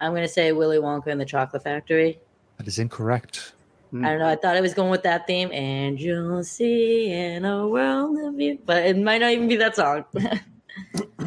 [0.00, 2.18] I'm gonna say Willy Wonka and the Chocolate Factory.
[2.56, 3.52] That is incorrect.
[3.90, 4.04] Hmm.
[4.04, 4.28] I don't know.
[4.28, 8.38] I thought I was going with that theme, and you'll see in a world of
[8.40, 10.04] you, but it might not even be that song.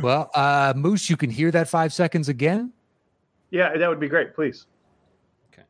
[0.01, 2.71] Well, uh, Moose, you can hear that five seconds again.
[3.51, 4.65] Yeah, that would be great, please.
[5.53, 5.63] Okay,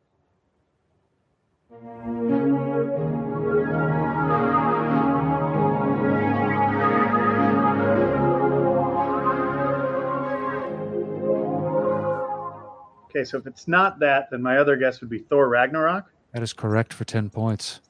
[13.23, 16.11] so if it's not that, then my other guess would be Thor Ragnarok.
[16.33, 17.81] That is correct for 10 points.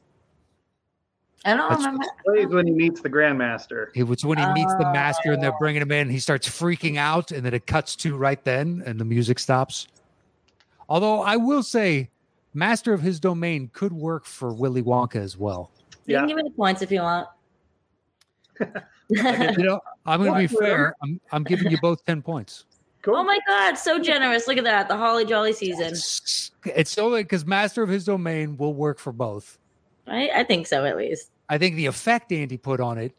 [1.45, 2.05] I don't That's- remember.
[2.25, 3.87] Plays when he meets the Grandmaster.
[3.95, 5.57] It was when he meets the master and they're Oh.
[5.59, 6.09] bringing him in.
[6.09, 9.87] He starts freaking out, and then it cuts to right then, and the music stops.
[10.87, 12.09] Although I will say,
[12.53, 15.71] Master of His Domain could work for Willy Wonka as well.
[16.05, 16.19] You Yeah.
[16.19, 17.27] can give me the points if you want.
[19.09, 19.21] You
[19.57, 20.95] know, I'm going to be fair.
[21.03, 22.63] I'm, I'm giving you both 10 points.
[23.01, 23.15] Cool.
[23.15, 24.47] oh my god, so generous!
[24.47, 25.87] Look at that, the Holly Jolly season.
[25.87, 29.57] It's, it's only because Master of His Domain will work for both.
[30.07, 30.29] Right?
[30.35, 31.31] I think so, at least.
[31.49, 33.15] I think the effect Andy put on it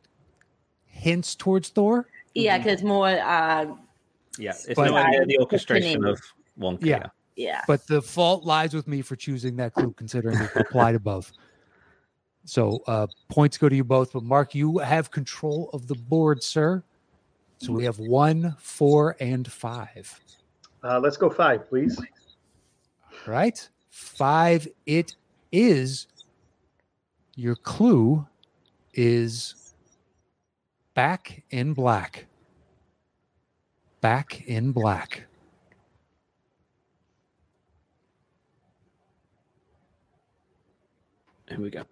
[0.86, 2.06] hints towards Thor.
[2.34, 3.08] Yeah, because it's more.
[3.08, 3.66] Uh,
[4.38, 6.20] Yeah, it's But- nowhere near the orchestration the of
[6.58, 6.84] Wonka.
[6.84, 7.06] Yeah.
[7.36, 7.62] yeah.
[7.66, 11.32] but the fault lies with me for choosing that clue considering it applied to both
[12.44, 16.42] so uh points go to you both but mark you have control of the board
[16.42, 16.82] sir
[17.62, 20.20] so we have one four and five
[20.83, 21.96] Uh, let's go five, please.
[23.27, 25.14] right five it
[25.53, 26.09] is
[27.37, 28.27] your clue
[28.94, 29.75] is
[30.94, 32.27] back in black
[34.01, 35.25] back in black
[41.48, 41.85] Here we go.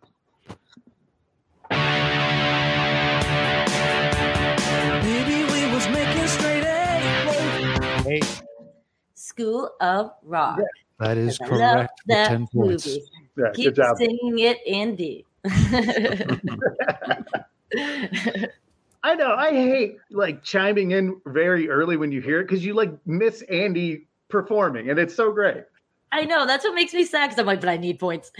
[9.31, 10.61] School of Rock.
[10.99, 13.03] that is I love correct for that 10 points movie.
[13.39, 13.97] Yeah, Keep good job.
[13.97, 15.25] singing it, Andy.
[19.03, 19.35] I know.
[19.35, 23.43] I hate like chiming in very early when you hear it because you like miss
[23.43, 25.65] Andy performing, and it's so great.
[26.13, 28.33] I know that's what makes me sad because I'm like, but I need points.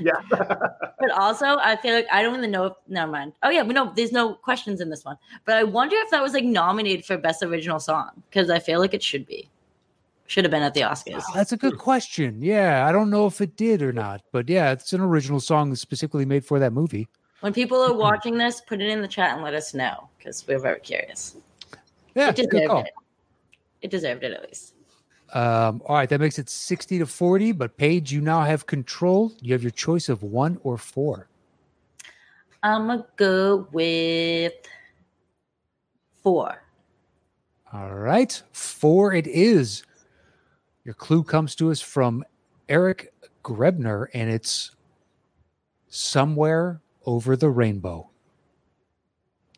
[0.00, 0.20] Yeah.
[0.30, 2.72] but also, I feel like I don't even know if.
[2.88, 3.32] Never mind.
[3.42, 5.16] Oh yeah, we know there's no questions in this one.
[5.46, 8.78] But I wonder if that was like nominated for best original song because I feel
[8.80, 9.48] like it should be.
[10.26, 11.22] Should have been at the Oscars.
[11.28, 12.42] Oh, that's a good question.
[12.42, 15.74] Yeah, I don't know if it did or not, but yeah, it's an original song
[15.76, 17.08] specifically made for that movie.
[17.40, 20.46] When people are watching this, put it in the chat and let us know because
[20.48, 21.36] we're very curious.
[22.14, 22.80] Yeah, it good deserved call.
[22.80, 22.92] it.
[23.82, 24.74] It deserved it at least.
[25.32, 29.32] Um, all right, that makes it 60 to 40, but Paige, you now have control.
[29.40, 31.28] You have your choice of one or four.
[32.62, 34.54] I'm gonna go with
[36.22, 36.62] four.
[37.72, 39.84] All right, four it is.
[40.86, 42.24] Your clue comes to us from
[42.68, 44.70] Eric Grebner, and it's
[45.88, 48.08] somewhere over the rainbow.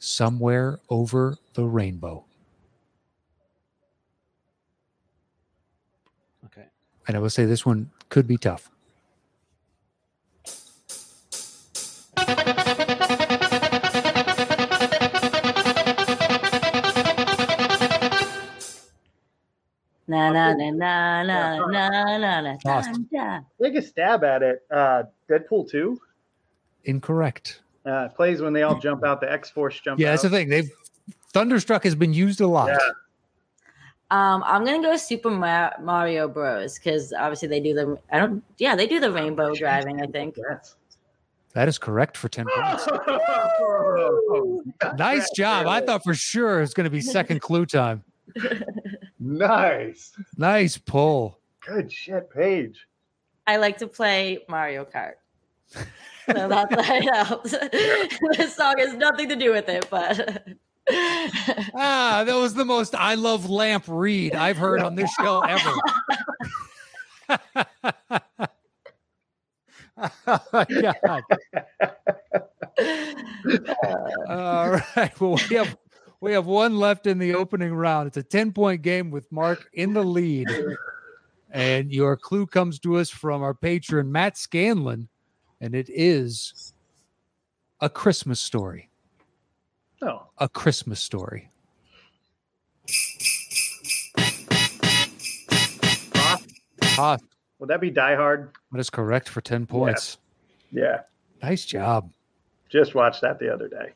[0.01, 2.25] Somewhere over the rainbow.
[6.47, 6.69] Okay.
[7.07, 8.71] And I will say this one could be tough.
[20.09, 22.57] Na na na na na na na na.
[22.65, 23.07] Awesome.
[23.13, 23.41] na.
[23.63, 24.63] Take a stab at it.
[24.71, 26.01] Uh, Deadpool two
[26.85, 27.61] Incorrect.
[27.85, 29.21] uh, plays when they all jump out.
[29.21, 30.11] The X Force jump Yeah, out.
[30.13, 30.49] that's the thing.
[30.49, 30.71] They've
[31.33, 32.69] Thunderstruck has been used a lot.
[32.69, 32.79] Yeah.
[34.11, 36.79] Um, I'm gonna go Super Mario Bros.
[36.79, 37.99] because obviously they do the.
[38.11, 38.43] I don't.
[38.57, 40.01] Yeah, they do the rainbow driving.
[40.01, 40.37] I think.
[40.39, 40.77] Yes.
[41.55, 42.87] That is correct for 10 points.
[44.97, 45.67] Nice job.
[45.67, 48.05] I thought for sure it was going to be second clue time.
[49.21, 50.13] Nice.
[50.37, 51.39] Nice pull.
[51.67, 52.87] Good shit, Paige.
[53.47, 55.15] I like to play Mario Kart.
[56.31, 57.53] So that's that helps.
[58.37, 60.47] this song has nothing to do with it, but
[61.75, 65.73] Ah, that was the most I love lamp read I've heard on this show ever.
[70.27, 71.23] oh my God.
[74.29, 75.21] All right.
[75.21, 75.77] Well, we have
[76.21, 78.09] we have one left in the opening round.
[78.09, 80.49] It's a 10 point game with Mark in the lead.
[81.51, 85.09] And your clue comes to us from our patron, Matt Scanlon,
[85.61, 86.75] and it is
[87.81, 88.91] a Christmas story.
[90.03, 91.51] Oh, A Christmas story.
[96.15, 96.47] Hoth?
[96.99, 97.19] Ah,
[97.59, 98.51] would that be Die Hard?
[98.73, 100.19] that is correct for 10 points.
[100.71, 101.01] Yeah.
[101.43, 102.11] Nice job.
[102.69, 103.93] Just watched that the other day.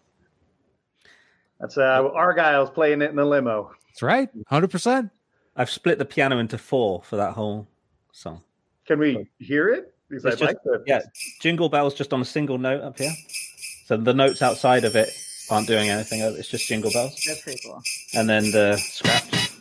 [1.63, 3.71] That's uh Argyle's playing it in the limo.
[3.89, 4.29] That's right.
[4.51, 5.11] 100%.
[5.57, 7.69] I've split the piano into four for that whole
[8.13, 8.43] song.
[8.87, 9.95] Can we hear it?
[10.11, 10.83] Because It's I'd just- like to.
[10.87, 11.03] Yeah,
[11.41, 13.13] Jingle Bells just on a single note up here.
[13.87, 15.09] So the notes outside of it
[15.51, 16.21] aren't doing anything.
[16.21, 17.15] It's just Jingle Bells.
[17.27, 17.81] that's pretty cool.
[18.15, 19.31] And then the scratch.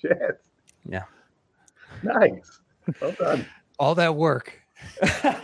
[0.00, 0.40] Shit.
[0.88, 1.04] Yeah.
[2.02, 2.55] Nice.
[3.00, 3.46] Well done.
[3.78, 4.58] All that work
[5.02, 5.40] yeah,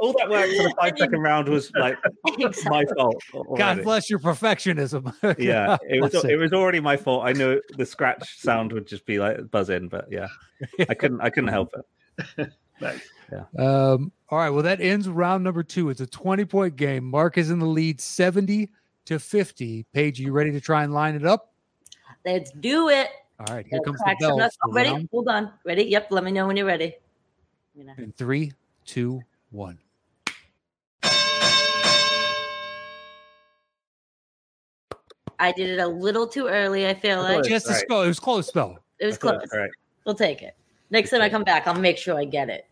[0.00, 2.70] all that work for the five second round was like Exactly.
[2.70, 3.22] my fault.
[3.56, 5.12] God bless your perfectionism.
[5.38, 7.24] Yeah, it was bless it was already my fault.
[7.24, 10.28] I knew the scratch sound would just be like buzz in, but yeah,
[10.88, 11.72] I couldn't I couldn't help
[12.36, 12.52] it.
[12.80, 13.00] Nice.
[13.58, 14.50] Um, all right.
[14.50, 15.88] Well, that ends round number two.
[15.88, 17.04] It's a 20 point game.
[17.04, 18.70] Mark is in the lead 70
[19.06, 19.86] to 50.
[19.92, 21.52] Paige, you ready to try and line it up?
[22.24, 23.08] Let's do it.
[23.40, 23.66] All right.
[23.66, 24.38] Here Let's comes the crack some bell.
[24.38, 24.56] nuts.
[24.60, 24.90] for Oh, ready?
[24.90, 25.52] round- Hold on.
[25.64, 25.84] Ready?
[25.84, 26.08] Yep.
[26.10, 26.94] Let me know when you're ready.
[27.74, 27.94] You know.
[27.98, 28.52] In three,
[28.84, 29.78] two, one.
[35.38, 36.86] I did it a little too early.
[36.86, 37.80] I feel like Just a right.
[37.80, 38.02] spell.
[38.02, 38.78] It was close spell.
[39.00, 39.48] it was I close.
[39.52, 39.70] all right.
[40.04, 40.56] We'll take it.
[40.90, 42.66] Next time I come back, I'll make sure I get it.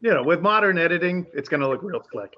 [0.00, 2.34] You know, with modern editing, it's going to look real slick.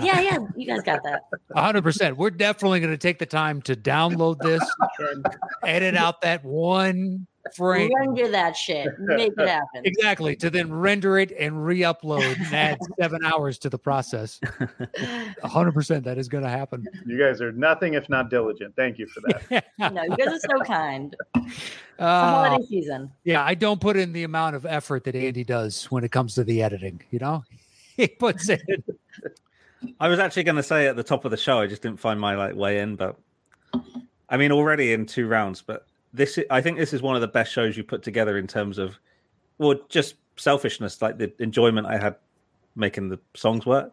[0.00, 0.38] Yeah, yeah.
[0.56, 1.22] You guys got that.
[1.56, 2.16] 100%.
[2.16, 4.62] We're definitely going to take the time to download this,
[4.98, 5.24] Good.
[5.64, 7.90] edit out that one frame.
[7.96, 8.88] Render that shit.
[8.98, 9.82] Make it happen.
[9.84, 10.36] Exactly.
[10.36, 14.40] To then render it and re upload and add seven hours to the process.
[14.40, 16.04] 100%.
[16.04, 16.86] That is going to happen.
[17.06, 18.76] You guys are nothing if not diligent.
[18.76, 19.64] Thank you for that.
[19.78, 21.16] No, you guys are so kind.
[21.98, 23.10] Uh, holiday season.
[23.24, 26.34] Yeah, I don't put in the amount of effort that Andy does when it comes
[26.34, 27.00] to the editing.
[27.10, 27.44] You know,
[27.96, 28.58] he puts in.
[30.00, 32.00] I was actually going to say at the top of the show, I just didn't
[32.00, 33.16] find my like way in, but
[34.28, 35.62] I mean, already in two rounds.
[35.62, 38.46] But this, I think, this is one of the best shows you put together in
[38.46, 38.98] terms of,
[39.58, 42.16] well, just selfishness, like the enjoyment I had
[42.76, 43.92] making the songs work.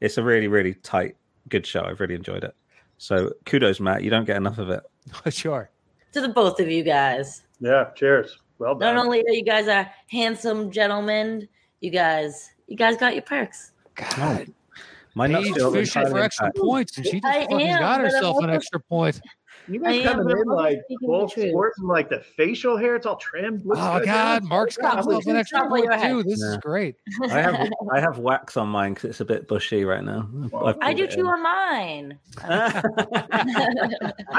[0.00, 1.16] It's a really, really tight,
[1.48, 1.84] good show.
[1.84, 2.54] I've really enjoyed it.
[2.98, 4.02] So kudos, Matt.
[4.02, 4.82] You don't get enough of it.
[5.32, 5.70] sure.
[6.12, 7.42] To the both of you guys.
[7.60, 8.38] Yeah, cheers.
[8.58, 8.94] Well done.
[8.94, 11.48] Not only are you guys are handsome gentlemen,
[11.80, 13.72] you guys, you guys got your perks.
[13.94, 14.52] God,
[15.14, 16.64] My nuts Paige feel fishing for extra intact.
[16.64, 19.20] points, and she just I fucking am, got but I'm herself an extra point.
[19.68, 21.48] You guys am, coming but in like speaking the full truth.
[21.50, 23.64] sports, like the facial hair, it's all trimmed.
[23.64, 24.44] Looks Oh good, God.
[24.44, 26.08] Mark's got Yeah, himself an extra point your head.
[26.10, 26.22] too.
[26.24, 26.96] This is great.
[27.30, 30.28] I have I have wax on mine because it's a bit bushy right now.
[30.64, 32.18] I've I do it too on mine.
[32.42, 32.82] I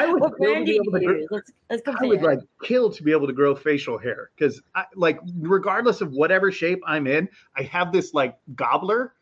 [0.07, 1.27] would what kill brand be do you able to grow- use?
[1.31, 4.61] Let's, let's I would like kill to be able to grow facial hair because,
[4.95, 9.13] like, regardless of whatever shape I'm in, I have this like gobbler,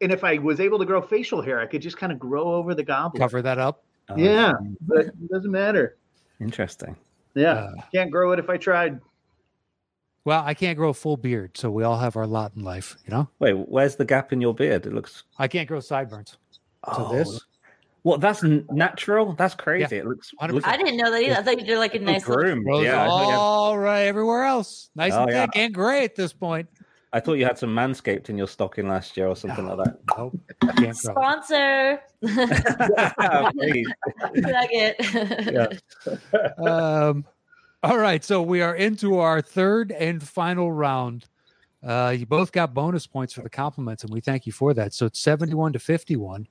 [0.00, 2.54] and if I was able to grow facial hair, I could just kind of grow
[2.54, 3.18] over the gobbler.
[3.18, 3.84] Cover that up.
[4.08, 5.96] Oh, Yeah, but it doesn't matter.
[6.40, 6.96] Interesting.
[7.34, 9.00] Yeah, Uh, can't grow it if I tried.
[10.24, 12.96] well, I can't grow a full beard, so we all have our lot in life.
[13.06, 14.86] You know, Wait, where's the gap in your beard?
[14.86, 15.24] It looks.
[15.38, 16.36] I can't grow sideburns.
[16.94, 17.40] So Oh, this,
[18.02, 18.22] What?
[18.22, 19.34] That's n- natural.
[19.34, 19.98] That's crazy.
[19.98, 20.32] It looks.
[20.50, 21.34] looks I didn't know that either.
[21.36, 22.84] I thought you did like a nice little groomed.
[22.84, 24.88] Yeah, I thought, you all right everywhere else.
[24.96, 25.42] Nice Oh, and yeah.
[25.46, 26.68] thick and gray at this point.
[27.12, 29.98] I thought you had some manscaped in your stocking last year or something like that.
[30.16, 30.38] Nope,
[30.76, 32.00] can't sponsor.
[32.22, 32.32] Please.
[34.20, 35.80] Plug it.
[36.06, 36.48] Yeah.
[36.64, 37.24] um,
[37.82, 41.26] all right, so we are into our third and final round.
[41.82, 44.92] Uh, you both got bonus points for the compliments, and we thank you for that.
[44.92, 46.46] So it's seventy-one to fifty-one,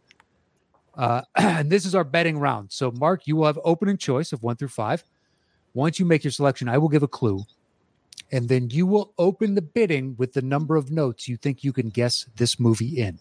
[0.95, 2.71] uh, and this is our betting round.
[2.71, 5.03] So, Mark, you will have opening choice of one through five.
[5.73, 7.43] Once you make your selection, I will give a clue,
[8.31, 11.73] and then you will open the bidding with the number of notes you think you
[11.73, 13.19] can guess this movie in.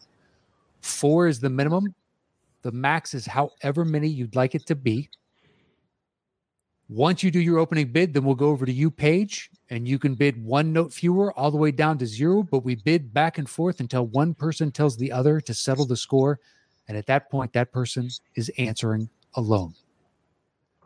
[0.81, 1.95] Four is the minimum.
[2.63, 5.09] The max is however many you'd like it to be.
[6.89, 9.99] Once you do your opening bid, then we'll go over to you, Paige, and you
[9.99, 12.43] can bid one note fewer all the way down to zero.
[12.43, 15.97] But we bid back and forth until one person tells the other to settle the
[15.97, 16.41] score.
[16.89, 19.75] And at that point, that person is answering alone.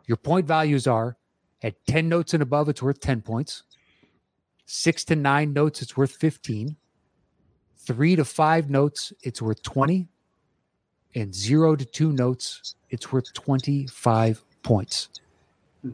[0.05, 1.15] Your point values are
[1.61, 3.63] at 10 notes and above, it's worth 10 points.
[4.65, 6.75] Six to nine notes, it's worth 15.
[7.77, 10.07] Three to five notes, it's worth 20.
[11.15, 15.09] And zero to two notes, it's worth 25 points.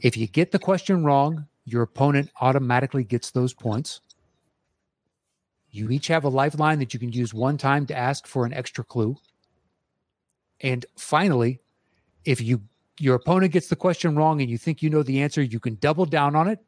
[0.02, 4.02] If you get the question wrong, your opponent automatically gets those points.
[5.72, 8.54] You each have a lifeline that you can use one time to ask for an
[8.54, 9.18] extra clue.
[10.62, 11.60] And finally,
[12.26, 12.62] if you
[13.00, 15.76] your opponent gets the question wrong and you think you know the answer, you can
[15.76, 16.60] double down on it.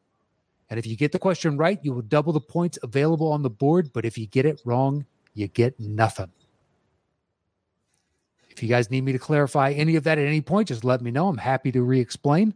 [0.72, 3.50] And if you get the question right, you will double the points available on the
[3.50, 3.92] board.
[3.92, 6.32] But if you get it wrong, you get nothing.
[8.50, 11.02] If you guys need me to clarify any of that at any point, just let
[11.02, 11.28] me know.
[11.28, 12.54] I'm happy to re explain.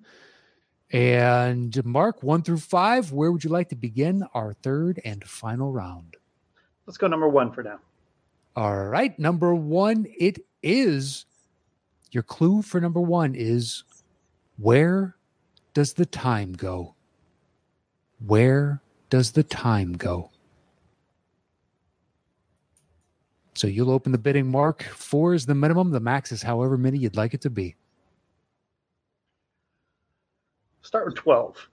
[0.91, 5.73] And Mark, one through five, where would you like to begin our third and final
[5.73, 6.15] round?
[6.85, 7.79] Let's go number one for now.
[8.55, 9.17] All right.
[9.19, 11.25] Number one, it is
[12.11, 13.83] your clue for number one is
[14.57, 15.17] where
[15.73, 16.94] does the time go?
[18.19, 20.29] Where does the time go?
[23.53, 24.83] So you'll open the bidding mark.
[24.83, 25.91] Four is the minimum.
[25.91, 27.75] The max is however many you'd like it to be.
[30.81, 31.69] Start with 12.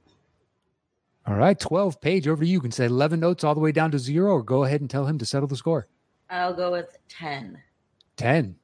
[1.27, 2.55] All right, 12 Paige over to you.
[2.55, 4.91] You can say 11 notes all the way down to zero, or go ahead and
[4.91, 5.87] tell him to settle the score.
[6.31, 7.59] I'll go with 10.
[8.17, 8.57] 10,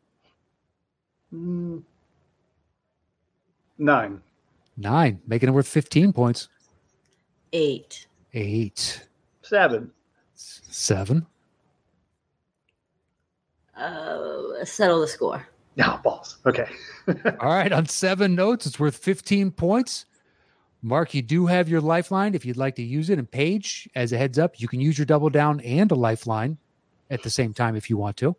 [1.34, 1.82] Mm.
[3.76, 4.22] Nine.
[4.78, 6.48] 9, making it worth 15 points.
[7.52, 8.06] 8.
[8.34, 9.06] 8,
[9.42, 9.90] Seven.
[10.34, 11.26] 7,
[13.76, 15.46] Uh, settle the score.
[15.76, 16.38] No, balls.
[16.46, 16.68] Okay.
[17.40, 20.04] All right, on seven notes, it's worth 15 points.
[20.82, 23.18] Mark, you do have your lifeline if you'd like to use it.
[23.18, 26.56] And Paige, as a heads up, you can use your double down and a lifeline
[27.10, 28.36] at the same time if you want to.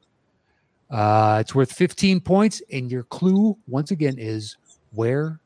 [0.90, 2.62] Uh, it's worth 15 points.
[2.72, 4.56] And your clue, once again, is
[4.92, 5.40] where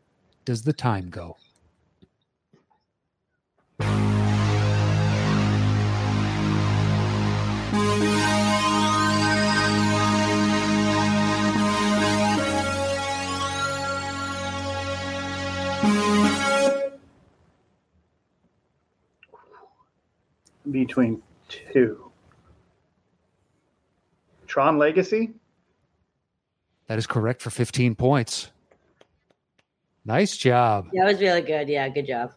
[0.46, 1.36] does the time go?
[20.72, 22.12] Between two.
[24.48, 25.34] Tron Legacy?
[26.88, 28.52] That is correct for 15 points.
[30.06, 30.90] Nice job.
[30.94, 31.68] That was really good.
[31.70, 32.34] Yeah, good job.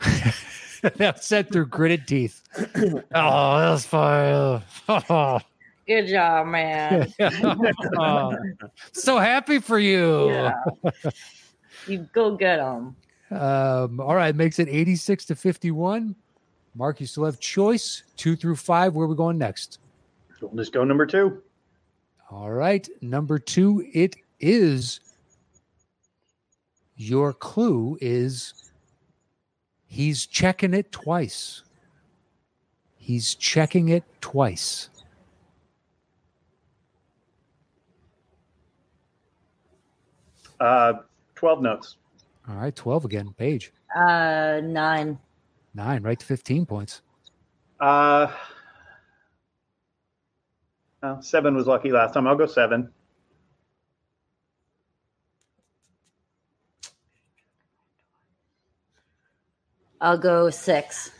[0.82, 2.42] that said through gritted teeth.
[2.56, 4.62] oh, that was fun.
[4.88, 5.40] Oh.
[5.86, 7.12] Good job, man.
[7.98, 8.34] Oh,
[8.92, 10.30] so happy for you.
[10.30, 10.54] yeah.
[11.86, 12.96] You go get them.
[13.30, 16.14] Um, all right, makes it 86 to 51.
[16.74, 18.94] Mark, you still have choice two through five.
[18.94, 19.78] Where are we going next?
[20.40, 21.42] We'll just go number two.
[22.30, 25.00] All right, number two, it is
[26.96, 28.63] your clue is
[29.94, 31.62] he's checking it twice.
[32.96, 34.90] He's checking it twice.
[40.58, 40.94] Uh,
[41.36, 41.96] 12 notes.
[42.48, 43.72] All right, 12 again, Paige.
[43.94, 45.18] Uh, 9.
[45.74, 47.02] Nine, right to 15 points.
[47.78, 48.32] Uh,
[51.02, 52.26] oh, seven was lucky last time.
[52.26, 52.90] I'll go seven.
[60.04, 61.10] I'll go 6.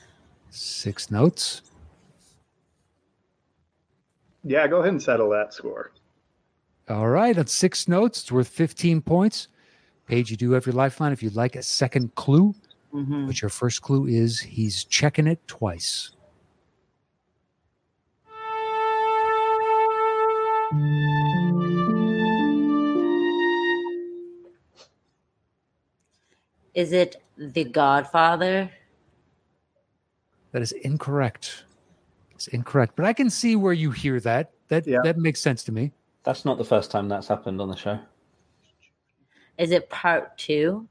[0.51, 1.63] Six notes.
[4.45, 5.91] Yeah, go ahead and settle that score.
[6.91, 8.21] All right, that's six notes.
[8.21, 9.49] It's worth 15 points.
[10.07, 12.55] Paige, you do have your lifeline if you'd like a second clue,
[12.93, 13.27] Mm-hmm.
[13.27, 16.13] but your first clue is he's checking it twice.
[26.75, 28.71] Is it The Godfather?
[30.53, 31.65] That is incorrect.
[32.33, 34.53] It's incorrect, but I can see where you hear that.
[34.69, 35.01] That Yeah.
[35.05, 35.93] that makes sense to me.
[36.25, 37.99] That's not the first time that's happened on the show.
[39.59, 40.89] Is it part 2?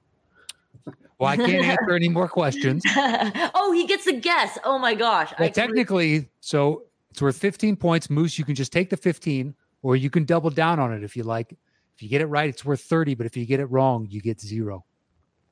[1.20, 2.84] Well, I can't answer any more questions.
[2.96, 4.58] oh, he gets a guess.
[4.64, 5.32] Oh my gosh.
[5.38, 8.10] Well, I totally- technically, so it's worth 15 points.
[8.10, 11.16] Moose, you can just take the 15, or you can double down on it if
[11.16, 11.52] you like.
[11.96, 14.22] If you get it right, it's worth 30, but if you get it wrong, you
[14.22, 14.86] get zero.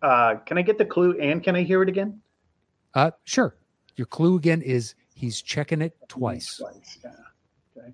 [0.02, 2.22] Uh, can I get the clue and can I hear it again?
[2.94, 3.56] Uh, sure.
[3.96, 6.58] Your clue again is he's checking it twice.
[6.58, 6.98] Twice.
[7.04, 7.12] Yeah.
[7.78, 7.94] Okay.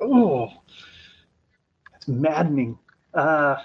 [0.00, 0.52] Oh,
[1.92, 2.78] that's maddening.
[3.14, 3.56] Uh,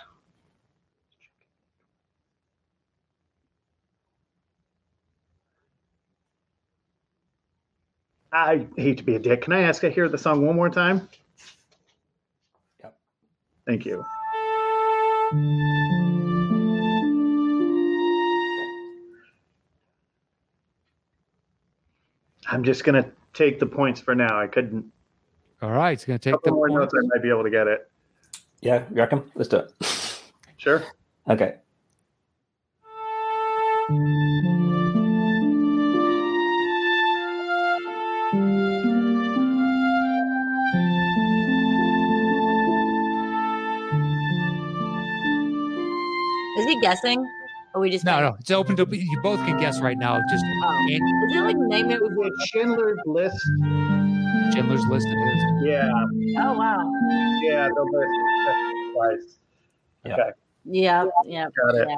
[8.32, 9.42] I hate to be a dick.
[9.42, 11.10] Can I ask I hear the song one more time?
[13.68, 13.76] Yep.
[13.76, 14.04] Thank you.
[22.48, 24.40] I'm just gonna take the points for now.
[24.40, 24.86] I couldn't.
[25.62, 25.92] All right.
[25.94, 26.94] It's going to A take the couple more points.
[26.94, 27.90] notes, I might be able to get it.
[28.62, 29.24] Yeah, you reckon?
[29.34, 30.22] Let's do it.
[30.58, 30.84] Sure.
[31.28, 31.56] Okay.
[46.78, 47.26] Is guessing?
[47.74, 48.36] Or we just No, no.
[48.40, 50.20] It's open to you both can guess right now.
[50.30, 50.88] Just Oh.
[50.90, 52.28] and Is it like Nightmare Before?
[52.28, 53.38] It's Schindler's List.
[54.54, 55.44] Schindler's List it is.
[55.64, 55.92] Yeah,
[56.40, 56.92] Oh wow.
[57.44, 58.94] yeah, the list.
[58.94, 59.38] Twice.
[60.06, 60.14] Yeah.
[60.14, 60.30] Okay,
[60.66, 61.48] Yeah, yeah.
[61.66, 61.88] got it.
[61.90, 61.96] yeah.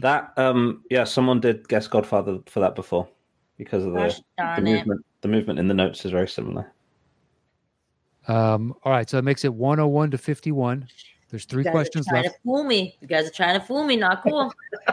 [0.00, 3.08] That um yeah, someone did guess Godfather for that before
[3.56, 4.72] because of the, Gosh the darn it.
[4.78, 5.06] movement.
[5.22, 6.72] The movement in the notes is very similar.
[8.28, 9.08] Um, all right.
[9.08, 10.86] So it makes it 101 to 51.
[11.30, 12.36] There's three You guys questions trying left.
[12.36, 12.96] to fool me.
[13.00, 13.96] You guys are trying to fool me.
[13.96, 14.52] Not cool.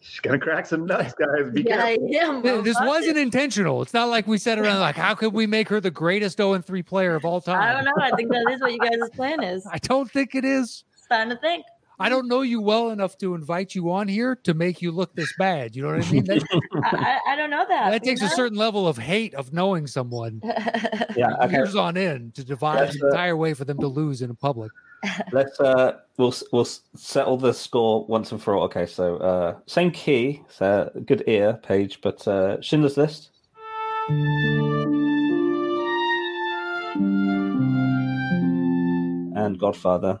[0.00, 1.52] She's gonna crack some nuts, guys.
[1.52, 2.36] Be yeah, I careful.
[2.36, 2.42] am.
[2.42, 3.22] Th- This wasn't it.
[3.22, 3.82] intentional.
[3.82, 6.54] It's not like we sat around like, how could we make her the greatest 0
[6.54, 7.60] and 3 player of all time?
[7.62, 7.92] I don't know.
[8.02, 9.64] I think that is what you guys' plan is.
[9.70, 10.82] I don't think it is.
[10.96, 11.64] Starting to think.
[12.00, 15.14] I don't know you well enough to invite you on here to make you look
[15.14, 15.76] this bad.
[15.76, 16.24] You know what I mean?
[16.24, 16.42] That,
[16.82, 17.90] I, I, I don't know that.
[17.92, 20.40] that takes you a certain level of hate of knowing someone?
[21.16, 21.52] Yeah, okay.
[21.52, 24.34] years on end to devise That's, the uh, entire way for them to lose in
[24.34, 24.72] public.
[25.32, 28.64] Let's uh, we'll we'll settle the score once and for all.
[28.64, 33.30] Okay, so uh, same key, so good ear Paige, but uh, Schindler's List.
[39.34, 40.20] And Godfather.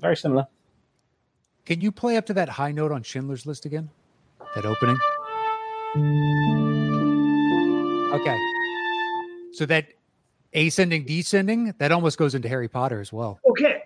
[0.00, 0.46] Very similar.
[1.64, 3.88] Can you play up to that high note on Schindler's List again?
[4.54, 4.98] That opening?
[8.14, 8.38] Okay.
[9.52, 9.88] So that
[10.54, 13.38] ascending, descending, that almost goes into Harry Potter as well.
[13.50, 13.82] Okay,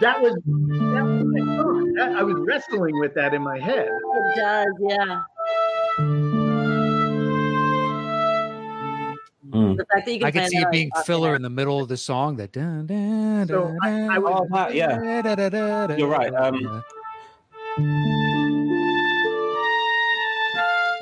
[0.00, 1.84] that was that was my thought.
[1.96, 3.88] That- I was wrestling with that in my head.
[3.88, 5.22] It does, yeah.
[9.52, 9.76] Mm.
[9.76, 11.88] The fact that you can I can see it being filler in the middle of
[11.88, 12.36] the song.
[12.36, 15.22] That dun, dun, So dun, I- I was- Oh, yeah.
[15.22, 16.82] da, da, da, da, You're right, um, da.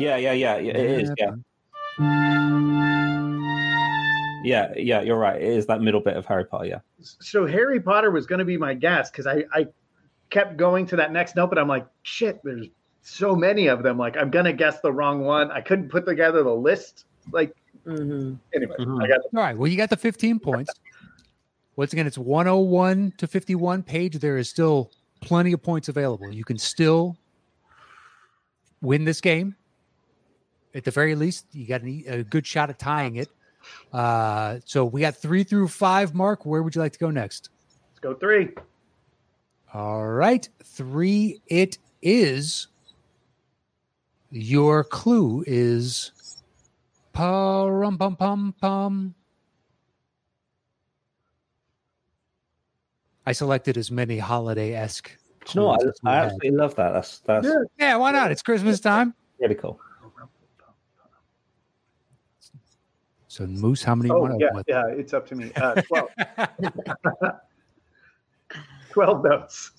[0.00, 0.72] Yeah, yeah, yeah, yeah.
[0.72, 1.14] It is.
[1.18, 1.34] Yeah,
[4.44, 5.00] yeah, yeah.
[5.02, 5.40] You're right.
[5.40, 6.66] It is that middle bit of Harry Potter.
[6.66, 6.80] Yeah.
[7.00, 9.66] So Harry Potter was going to be my guess because I I
[10.30, 12.66] kept going to that next note, but I'm like, shit, there's
[13.02, 13.98] so many of them.
[13.98, 15.50] Like I'm gonna guess the wrong one.
[15.50, 17.04] I couldn't put together the list.
[17.30, 17.54] Like
[17.86, 18.38] Mhm.
[18.54, 19.02] anyway, Mhm.
[19.02, 19.56] I got All right.
[19.56, 20.72] Well, you got the 15 points.
[21.76, 24.18] Once again, it's 101 to 51 Paige.
[24.20, 24.90] There is still
[25.20, 26.32] plenty of points available.
[26.32, 27.16] You can still
[28.80, 29.54] win this game.
[30.74, 33.28] At the very least, you got an, e- a good shot at tying it.
[33.92, 36.14] Uh, so we got three through five.
[36.14, 37.50] Mark, where would you like to go next?
[37.90, 38.50] let's go three.
[39.72, 40.48] All right.
[40.64, 42.68] Three it is.
[44.30, 46.10] Your clue is
[47.12, 49.14] pum pum pum pum.
[53.26, 55.16] I selected as many holiday esque.
[55.46, 55.70] Do you know?
[55.70, 56.92] I, I absolutely love that.
[56.92, 57.62] That's that's Yeah.
[57.78, 58.32] Yeah, why not?
[58.32, 59.14] It's Christmas time.
[59.38, 59.80] really cool.
[63.34, 65.50] So Moose, how many Oh want yeah, yeah, it's up to me.
[65.56, 66.08] Uh, 12.
[68.92, 69.72] 12 notes.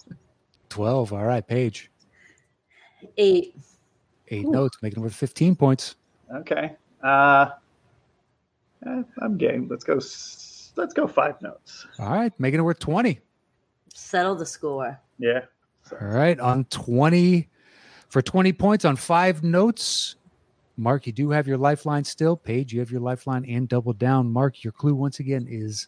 [0.67, 1.13] Twelve.
[1.13, 1.89] All right, Paige.
[3.15, 3.55] Eight.
[4.27, 4.51] Eight Ooh.
[4.51, 5.95] notes, making it worth fifteen points.
[6.33, 6.75] Okay.
[7.01, 7.51] Uh,
[8.85, 9.69] eh, I'm game.
[9.69, 9.93] Let's go.
[9.93, 11.87] Let's go five notes.
[11.97, 13.21] All right, making it worth twenty.
[13.93, 14.99] Settle the score.
[15.17, 15.45] Yeah.
[16.01, 17.47] All right, on 20
[18.09, 20.17] for 20 points on five notes.
[20.77, 22.35] Mark, you do have your lifeline still.
[22.35, 24.31] Paige, you have your lifeline and double down.
[24.31, 25.87] Mark, your clue once again is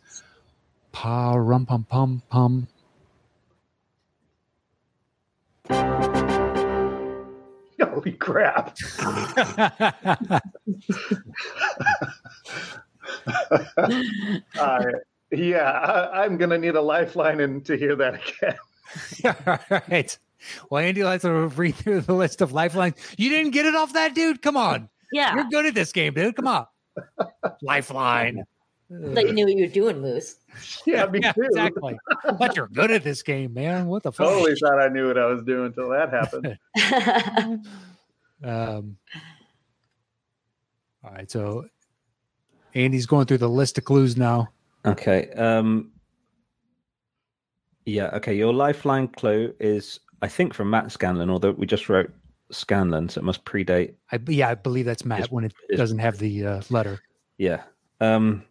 [0.91, 2.67] pa rum pum pum pum.
[7.97, 8.77] Holy crap.
[14.59, 14.83] Uh,
[15.31, 18.57] yeah, I, I'm going to need a lifeline and to hear that again.
[19.47, 19.59] All
[19.89, 20.17] right.
[20.69, 22.95] Well, Andy likes to read through the list of lifelines.
[23.17, 24.41] You didn't get it off that dude?
[24.41, 24.89] Come on.
[25.11, 25.35] Yeah.
[25.35, 26.35] You're good at this game, dude.
[26.35, 26.65] Come on.
[27.61, 28.43] Lifeline.
[28.89, 30.35] That you knew what you were doing, Moose.
[30.85, 31.41] Yeah, me Yeah, too.
[31.43, 31.97] exactly.
[32.39, 33.87] But you're good at this game, man.
[33.87, 34.27] What the fuck?
[34.27, 36.57] Totally thought I knew what I was doing until that happened.
[38.43, 38.97] Um,
[41.03, 41.65] all right, so
[42.75, 44.49] Andy's going through the list of clues now.
[44.85, 45.31] Okay.
[45.31, 45.91] Um.
[47.85, 48.11] Yeah.
[48.13, 48.35] Okay.
[48.35, 52.11] Your lifeline clue is, I think, from Matt Scanlon, although we just wrote
[52.51, 53.93] Scanlon, so it must predate.
[54.11, 56.99] I yeah, I believe that's Matt It's- when it it's- doesn't have the uh, letter.
[57.37, 57.63] Yeah.
[58.01, 58.43] Um.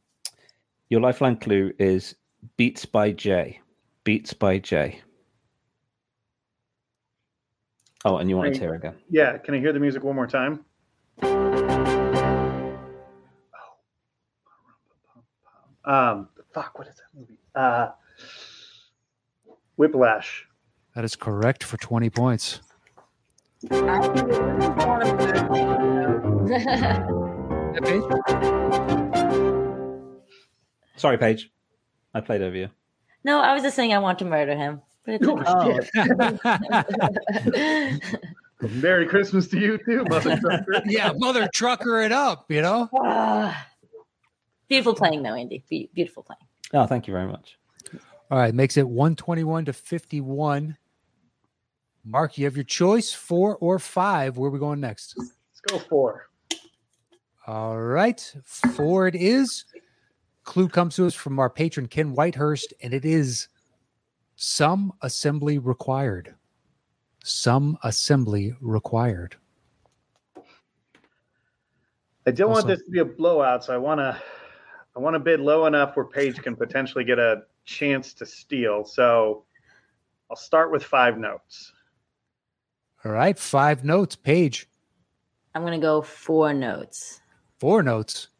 [0.88, 2.14] Your lifeline clue is
[2.56, 3.60] Beats by J.
[4.04, 5.00] Beats by J.
[8.04, 8.60] Oh, and you want it Right.
[8.60, 8.94] here again?
[9.10, 10.64] Yeah, can I hear the music one more time?
[15.84, 17.38] Um, fuck, what is that movie?
[17.54, 17.90] Uh,
[19.76, 20.46] Whiplash.
[20.96, 22.60] That is correct for twenty points.
[30.96, 31.50] Sorry, Paige.
[32.14, 32.70] I played over you.
[33.24, 34.80] no, I was just saying I want to murder him.
[35.04, 35.88] But it's Oh, okay.
[38.62, 38.68] Oh.
[38.70, 40.82] Merry Christmas to you too, motherfucker.
[40.86, 42.88] yeah, mother trucker it up, you know.
[44.68, 45.62] Beautiful playing, though, Andy.
[45.68, 46.40] Be- beautiful playing.
[46.72, 47.58] Oh, thank you very much.
[48.30, 50.78] All right, makes it one twenty-one to fifty-one.
[52.06, 54.38] Mark, you have your choice, four or five.
[54.38, 55.14] Where are we going next?
[55.18, 56.28] Let's go four.
[57.48, 59.64] All right, four it is.
[60.44, 63.48] clue comes to us from our patron Ken Whitehurst, and it is
[64.36, 66.34] some assembly required.
[67.24, 69.34] Some assembly required.
[72.28, 74.20] I don't want this to be a blowout, so I want to
[74.96, 78.84] I want to bid low enough where Paige can potentially get a chance to steal.
[78.84, 79.44] So
[80.30, 81.72] I'll start with five notes.
[83.06, 84.68] All right, five notes, Paige,
[85.54, 87.20] I'm gonna go four notes.
[87.60, 88.30] four notes.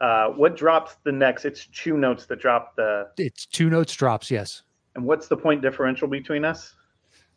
[0.00, 1.44] Uh, what drops the next?
[1.44, 3.08] It's two notes that drop the.
[3.18, 4.62] It's two notes drops, yes.
[4.94, 6.74] And what's the point differential between us?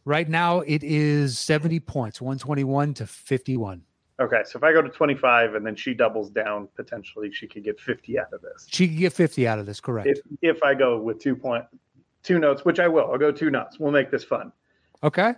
[0.06, 3.84] Right now it is 70 points, 121 to 51.
[4.22, 7.66] Okay, so if I go to 25 and then she doubles down, potentially she could
[7.66, 8.68] get 50 out of this.
[8.70, 10.08] She could get 50 out of this, correct?
[10.08, 11.66] If if I go with two point
[12.24, 13.80] two notes, which I will, I'll go two notes.
[13.80, 14.54] We'll make this fun.
[15.04, 15.34] okay.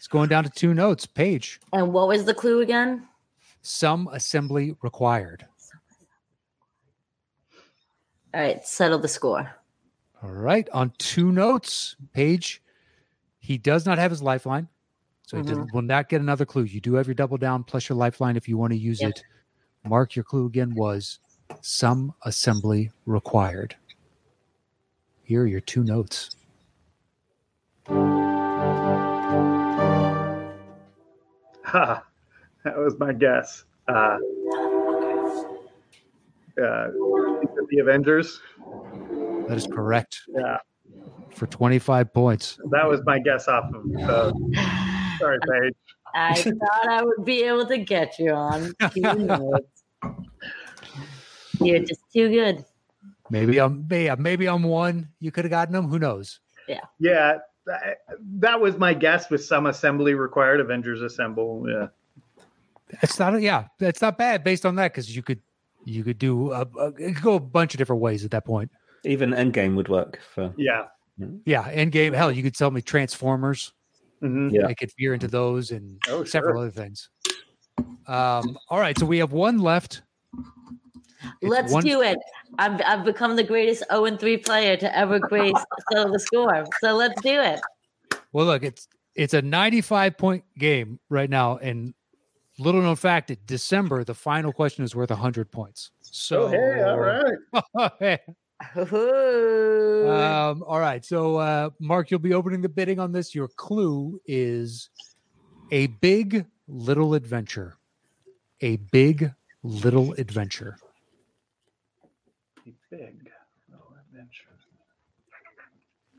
[0.00, 1.60] It's going down to two notes, Paige.
[1.74, 3.06] And what was the clue again?
[3.60, 5.44] Some assembly required.
[8.32, 9.54] All right, settle the score.
[10.22, 10.66] All right.
[10.70, 12.62] On two notes, Paige,
[13.40, 14.68] he does not have his lifeline.
[15.26, 15.76] So he does, mm-hmm.
[15.76, 16.62] will not get another clue.
[16.62, 19.10] You do have your double down plus your lifeline if you want to use Yep.
[19.10, 19.22] it.
[19.84, 21.18] Mark, your clue again was
[21.60, 23.76] some assembly required.
[25.24, 26.30] Here are your two notes.
[31.70, 32.02] Ha,
[32.64, 33.62] that was my guess.
[33.86, 34.18] Uh, uh,
[37.70, 38.40] the Avengers.
[39.46, 40.58] That is correct Yeah,
[41.30, 42.58] for 25 points.
[42.70, 43.84] that was my guess off of.
[44.02, 44.32] Uh,
[45.20, 45.74] sorry, Paige.
[46.12, 48.72] I thought I would be able to get you on.
[51.60, 52.64] You're just too good.
[53.30, 55.08] Maybe I'm maybe, maybe I'm one.
[55.20, 55.86] You could have gotten them.
[55.88, 56.40] Who knows?
[56.66, 56.80] Yeah.
[56.98, 57.98] Yeah, that,
[58.38, 60.60] that was my guess with some assembly required.
[60.60, 61.64] Avengers assemble.
[61.68, 61.88] Yeah.
[63.02, 63.40] It's not.
[63.40, 65.40] Yeah, that's not bad based on that because you could
[65.84, 68.44] you could do a, a, it could go a bunch of different ways at that
[68.44, 68.70] point.
[69.04, 70.52] Even Endgame would work for.
[70.56, 70.86] Yeah.
[71.44, 72.12] Yeah, end game.
[72.14, 73.72] Hell, you could tell me Transformers.
[74.22, 74.52] Mhm.
[74.52, 74.66] Yeah.
[74.66, 76.62] I could veer into those and Oh, several sure.
[76.62, 77.08] other things.
[78.06, 80.02] Um, all right, so we have one left.
[81.40, 82.18] It's Let's one- do it.
[82.58, 85.52] I've, I've become the greatest 0 and 3 player to ever grace
[85.92, 86.64] settle the score.
[86.80, 87.60] So let's do it.
[88.32, 91.92] Well, look, it's it's a 95 point game right now, and
[92.58, 95.90] little known fact, at December the final question is worth 100 points.
[96.00, 98.20] So, Oh, hey, all right.
[98.92, 100.08] Ooh.
[100.10, 101.04] um, all right.
[101.04, 103.34] So, uh, Mark, you'll be opening the bidding on this.
[103.34, 104.90] Your clue is
[105.70, 107.76] a big little adventure.
[108.60, 110.76] A big little adventure.
[112.90, 113.30] Big
[113.70, 114.48] little adventure.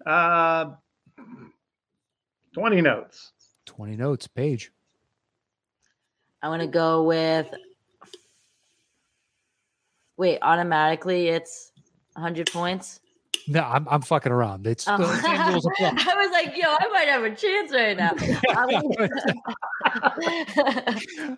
[0.05, 0.71] Uh,
[2.53, 3.33] 20 notes.
[3.65, 4.71] 20 notes, Paige.
[6.41, 7.47] I want to go with.
[10.17, 11.71] Wait, automatically it's
[12.13, 12.99] 100 points?
[13.47, 14.67] No, I'm, I'm fucking around.
[14.67, 14.97] It's Oh.
[14.97, 15.87] the same rules apply.
[15.97, 18.13] I was like, yo, I might have a chance right now.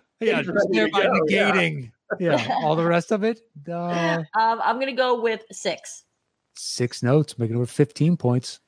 [0.20, 1.50] Yeah, just thereby go, yeah.
[1.50, 2.46] negating yeah.
[2.62, 3.40] all the rest of it.
[3.68, 6.04] Uh, um, I'm going to go with six.
[6.54, 8.60] six notes, making over 15 points.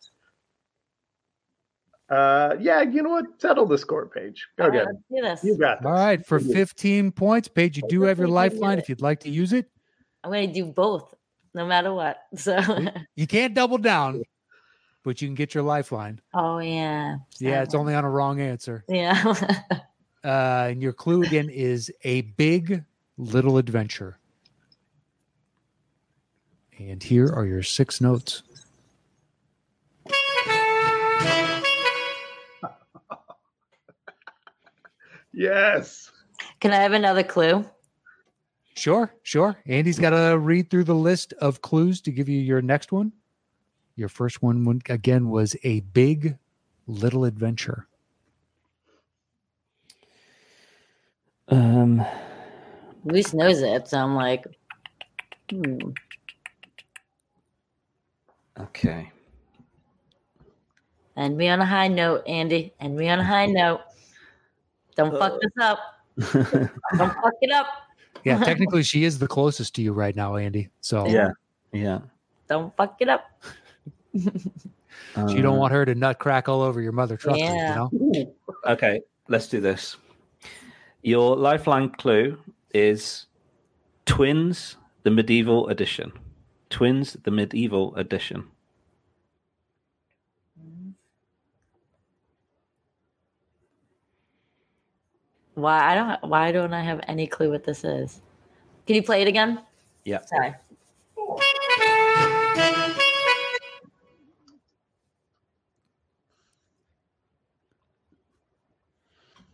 [2.08, 3.24] Uh, yeah, you know what?
[3.38, 4.46] Settle the score Paige.
[4.56, 5.44] Go All right, get let's do this.
[5.44, 5.86] You got this.
[5.86, 9.30] All right, for 15 points, Paige, you do have your lifeline if you'd like to
[9.30, 9.68] use it.
[10.22, 11.12] I'm going to do both,
[11.54, 12.18] no matter what.
[12.36, 12.60] So,
[13.16, 14.22] You can't double down,
[15.02, 16.20] but you can get your lifeline.
[16.34, 17.16] oh, yeah.
[17.40, 18.84] Yeah, it's only on a wrong answer.
[18.88, 19.34] Yeah.
[20.24, 22.82] Uh, and your clue again is a big
[23.18, 24.18] little adventure.
[26.78, 28.42] And here are your six notes.
[35.36, 36.10] Yes.
[36.60, 37.62] Can I have another clue?
[38.74, 39.56] Sure, sure.
[39.66, 43.12] Andy's got to read through the list of clues to give you your next one.
[43.96, 46.38] Your first one, one again, was a big
[46.86, 47.86] little adventure.
[51.48, 52.04] Um,
[53.06, 53.88] Luis knows it.
[53.88, 54.44] So I'm like,
[55.48, 55.78] hmm.
[58.60, 59.10] okay.
[61.16, 62.74] End me on a high note, Andy.
[62.80, 63.80] End me on a high note.
[64.96, 65.78] Don't fuck this up.
[66.98, 67.66] Don't fuck it up.
[68.24, 70.68] Yeah, technically, she is the closest to you right now, Andy.
[70.80, 71.30] So yeah.
[71.72, 72.00] Yeah.
[72.48, 73.30] Don't fuck it up.
[74.12, 74.30] you
[75.14, 77.36] don't Uh, want her to nut crack all over your mother truck.
[77.36, 77.86] Yeah.
[77.92, 78.34] You know?
[78.66, 79.96] Okay, let's do this.
[81.02, 82.38] Your lifeline clue
[82.72, 83.26] is
[84.04, 86.12] Twins the Medieval Edition.
[86.70, 88.48] Twins the Medieval Edition.
[95.54, 98.20] Why I don't why don't I have any clue what this is?
[98.86, 99.62] Can you play it again?
[100.04, 100.20] Yeah.
[100.26, 100.54] Sorry.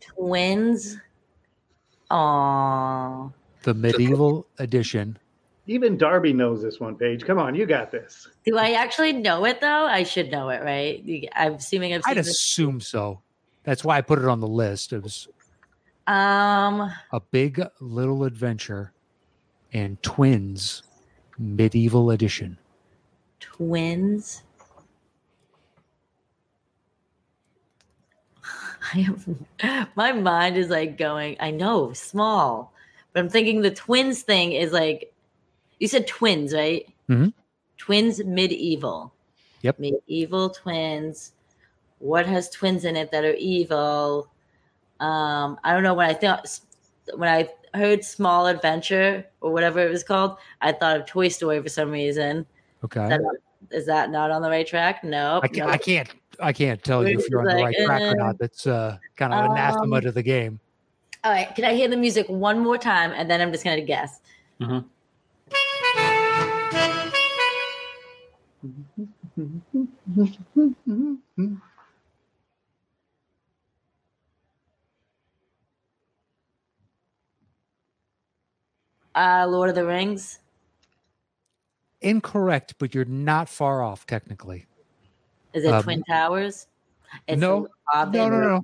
[0.00, 0.98] Twins
[2.12, 3.32] Aww.
[3.62, 5.18] The medieval edition.
[5.66, 7.24] Even Darby knows this one, Paige.
[7.24, 8.28] Come on, you got this.
[8.44, 9.86] Do I actually know it though?
[9.86, 11.28] I should know it, right?
[11.36, 12.30] I'm assuming I've seen I'd this.
[12.30, 13.20] assume so.
[13.64, 14.92] That's why I put it on the list.
[14.92, 15.28] It was
[16.08, 18.92] Um, a big little adventure
[19.72, 20.82] and twins
[21.38, 22.58] medieval edition.
[23.38, 24.42] twins.
[28.94, 31.36] I have my mind is like going.
[31.40, 32.72] I know small,
[33.12, 35.12] but I'm thinking the twins thing is like
[35.78, 36.86] you said twins, right?
[37.08, 37.32] Mhm.
[37.78, 39.12] Twins medieval.
[39.62, 39.78] Yep.
[39.78, 41.32] Medieval twins.
[41.98, 44.28] What has twins in it that are evil?
[45.00, 45.94] Um, I don't know.
[45.94, 46.60] When I thought
[47.14, 51.60] when I heard Small Adventure or whatever it was called, I thought of Toy Story
[51.62, 52.46] for some reason.
[52.84, 53.02] Okay.
[53.02, 53.20] Is that,
[53.70, 55.02] is that not on the right track?
[55.04, 55.40] No.
[55.42, 56.08] I, ca- I can't
[56.40, 58.38] I can't tell you if you're on the right like, track or uh, not.
[58.38, 60.60] That's uh, kind of anathema um, to the game.
[61.24, 61.54] All right.
[61.54, 64.20] Can I hear the music one more time and then I'm just going to guess?
[64.60, 64.84] Mhm.
[79.14, 80.38] Uh, Lord of the Rings.
[82.00, 84.66] Incorrect, but you're not far off technically.
[85.54, 86.66] Is it Um, Twin Towers?
[87.28, 87.68] no.
[87.94, 88.62] No, no, no.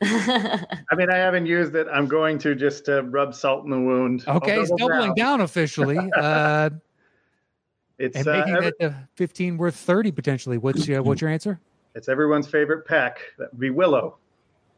[0.02, 1.86] I mean, I haven't used it.
[1.92, 4.24] I'm going to just to rub salt in the wound.
[4.26, 6.70] Okay, he's double doubling down officially, uh,
[7.98, 10.58] It's and uh, making every- that uh, 15 worth 30 potentially.
[10.58, 11.60] What's uh, what's your answer?
[11.94, 13.20] it's everyone's favorite pack.
[13.38, 14.16] That would be Willow.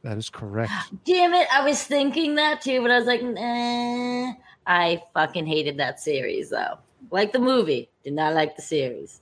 [0.04, 0.70] That is correct.
[1.04, 1.48] Damn it.
[1.52, 4.34] I was thinking that too, but I was like, nah.
[4.68, 6.78] I fucking hated that series though.
[7.10, 7.88] Like the movie.
[8.04, 9.20] Did not like the series.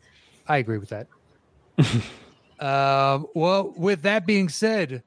[0.48, 1.06] I agree with that.
[2.60, 5.02] Um, well, with that being said,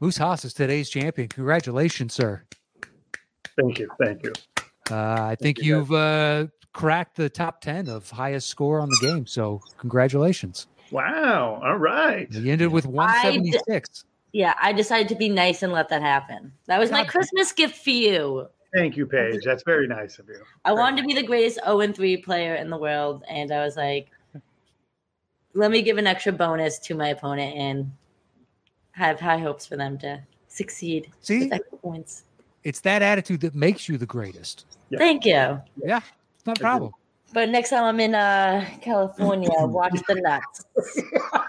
[0.00, 1.28] Moose Haas is today's champion.
[1.28, 2.42] Congratulations, sir.
[3.58, 3.88] Thank you.
[4.02, 4.32] Thank you.
[4.90, 8.98] Uh, I think you, you've uh, cracked the top 10 of highest score on the
[9.00, 9.26] game.
[9.26, 10.66] So, congratulations.
[10.90, 11.60] Wow.
[11.64, 12.30] All right.
[12.30, 14.04] You ended with 176.
[14.32, 16.52] Yeah, I decided to be nice and let that happen.
[16.66, 18.46] That was my Christmas gift for you.
[18.74, 19.42] Thank you, Paige.
[19.44, 20.42] That's very nice of you.
[20.64, 23.64] I wanted to be the greatest 0 and 3 player in the world, and I
[23.64, 24.10] was like,
[25.56, 27.90] let me give an extra bonus to my opponent and
[28.92, 31.50] have high hopes for them to succeed See,
[31.82, 32.24] points.
[32.62, 34.64] it's that attitude that makes you the greatest.
[34.90, 34.98] Yeah.
[34.98, 35.60] Thank you.
[35.82, 36.00] Yeah,
[36.46, 36.92] no problem.
[37.32, 40.64] But next time I'm in uh, California, watch the nuts.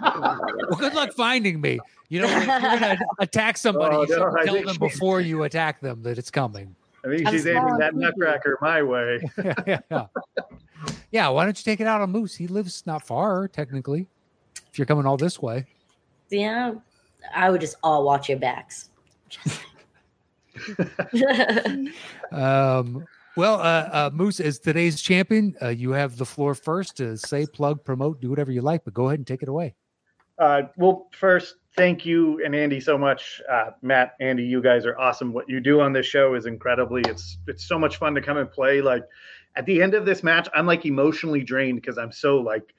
[0.02, 1.80] Well, good luck finding me.
[2.10, 5.22] You know, if you're going to attack somebody, Oh, you should no, tell them before
[5.22, 6.76] you attack them that it's coming.
[7.14, 9.22] I think I'm she's aiming that and nutcracker my way.
[9.68, 9.80] yeah.
[11.12, 12.36] yeah, why don't you take it out on Moose?
[12.36, 14.08] He lives not far, technically,
[14.72, 15.66] if you're coming all this way.
[16.30, 16.74] Yeah,
[17.34, 18.90] I would just all watch your backs.
[22.32, 23.06] Um,
[23.38, 27.46] well, uh, uh, Moose, as today's champion, uh, you have the floor first to say,
[27.46, 29.76] plug, promote, do whatever you like, but go ahead and take it away.
[30.40, 33.42] Uh, well, first, thank you and Andy so much.
[33.50, 35.32] Uh, Matt, Andy, you guys are awesome.
[35.32, 37.02] What you do on this show is incredibly.
[37.06, 38.82] It's it's so much fun to come and play.
[38.82, 39.04] Like
[39.56, 42.74] at the end of this match, I'm like emotionally drained because I'm so like,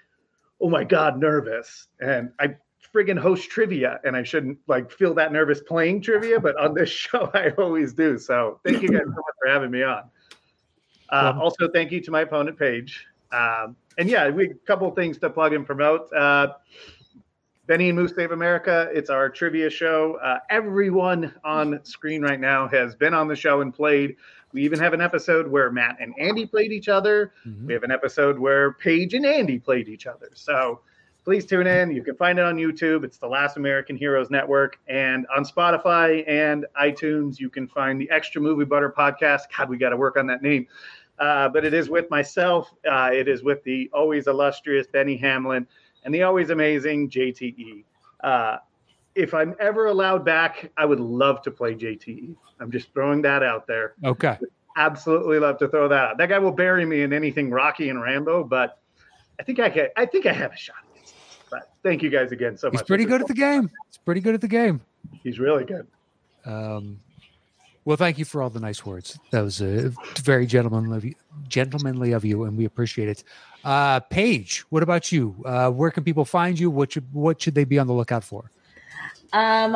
[0.60, 1.86] oh my god, nervous.
[2.00, 2.56] And I
[2.94, 6.88] friggin' host trivia, and I shouldn't like feel that nervous playing trivia, but on this
[6.90, 8.18] show, I always do.
[8.18, 10.04] So thank you guys so much for having me on.
[11.10, 13.06] Uh, Well- also, thank you to my opponent, Paige.
[13.30, 16.10] Um, and yeah, we a couple things to plug and promote.
[16.12, 16.54] Uh,
[17.68, 18.88] Benny and Moose Save America.
[18.94, 20.18] It's our trivia show.
[20.22, 24.16] Uh, everyone on screen right now has been on the show and played.
[24.52, 27.34] We even have an episode where Matt and Andy played each other.
[27.46, 27.66] Mhm.
[27.66, 30.30] We have an episode where Paige and Andy played each other.
[30.32, 30.80] So
[31.24, 31.90] please tune in.
[31.90, 33.04] You can find it on YouTube.
[33.04, 34.78] It's the Last American Heroes Network.
[34.88, 39.42] And on Spotify and iTunes, you can find the Extra Movie Butter podcast.
[39.54, 40.66] God, we got to work on that name.
[41.18, 42.72] Uh, but it is with myself.
[42.90, 45.66] Uh, it is with the always illustrious Benny Hamlin
[46.08, 47.84] and the always amazing JTE.
[48.24, 48.56] Uh,
[49.14, 52.34] if I'm ever allowed back, I would love to play JTE.
[52.60, 53.92] I'm just throwing that out there.
[54.02, 54.38] Okay.
[54.78, 56.16] Absolutely love to throw that out.
[56.16, 58.80] That guy will bury me in anything Rocky and Rambo, but
[59.38, 59.88] I think I can.
[59.98, 60.76] I think I have a shot.
[61.50, 62.84] But thank you guys again so He's much.
[62.84, 63.68] He's pretty good at the game.
[63.90, 64.80] He's pretty good at the game.
[65.22, 65.86] He's really good.
[66.46, 67.00] Um,
[67.84, 69.18] well, thank you for all the nice words.
[69.30, 71.14] That was uh, very gentlemanly of you,
[71.48, 73.24] gentlemanly of you, and we appreciate it.
[73.64, 75.34] Uh, Paige, what about you?
[75.44, 76.70] Uh, where can people find you?
[76.70, 78.50] What should what should they be on the lookout for?
[79.32, 79.74] Um,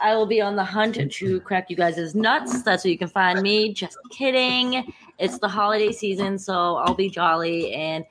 [0.00, 2.62] I will be on the hunt to crack you guys' nuts.
[2.62, 3.74] That's where you can find me.
[3.74, 4.92] Just kidding.
[5.18, 8.04] It's the holiday season, so I'll be jolly and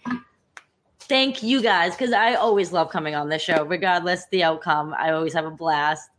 [1.08, 4.94] thank you guys because I always love coming on this show, regardless the outcome.
[4.98, 6.10] I always have a blast.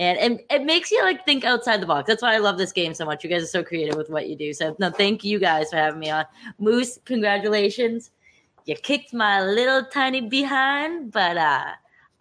[0.00, 2.06] And it, it makes you like think outside the box.
[2.06, 3.22] That's why I love this game so much.
[3.22, 4.52] You guys are so creative with what you do.
[4.52, 6.24] So no, thank you guys for having me on.
[6.58, 8.10] Moose, congratulations.
[8.64, 11.72] You kicked my little tiny behind, but uh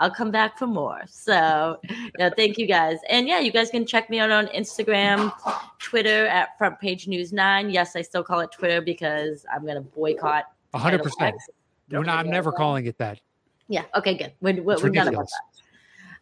[0.02, 1.02] I'll come back for more.
[1.10, 1.78] So,
[2.18, 3.00] yeah, thank you guys.
[3.10, 5.34] And yeah, you guys can check me out on Instagram,
[5.80, 7.70] Twitter at Front Page News Nine.
[7.70, 10.46] Yes, I still call it Twitter because I'm gonna boycott.
[10.74, 11.36] hundred percent.
[11.36, 11.50] X.
[11.92, 13.20] We're not, I'm never calling it that.
[13.68, 13.84] Yeah.
[13.94, 14.16] Okay.
[14.16, 14.34] Good.
[14.40, 15.42] We're, we're, we're done about that.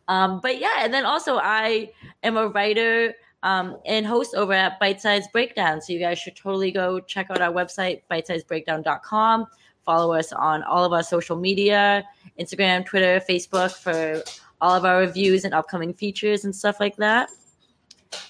[0.08, 1.91] Um, but yeah, and then also I
[2.24, 5.82] am a writer um, and host over at Bite Size Breakdown.
[5.82, 9.47] So you guys should totally go check out our website, bitesizebreakdown.com.
[9.86, 12.03] Follow us on all of our social media,
[12.39, 14.22] Instagram, Twitter, Facebook for
[14.60, 17.30] all of our reviews and upcoming features and stuff like that.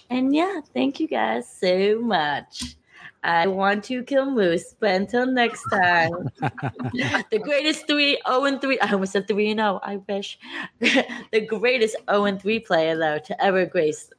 [0.10, 2.77] And yeah, thank you guys so much.
[3.24, 8.80] I want to kill Moose, but until next time, the greatest three, 0 and 3.
[8.80, 9.80] I almost said 3 and 0.
[9.84, 10.40] I wish.
[10.80, 14.10] the greatest 0 and 3 player, though, to ever grace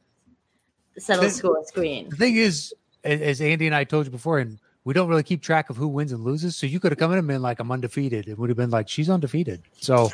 [0.95, 2.09] the settle The- score screen.
[2.09, 2.73] The thing is,
[3.03, 5.87] as Andy and I told you before, and we don't really keep track of who
[5.87, 6.55] wins and loses.
[6.55, 8.27] So you could have come in and been like, I'm undefeated.
[8.27, 9.61] It would have been like, she's undefeated.
[9.79, 10.09] So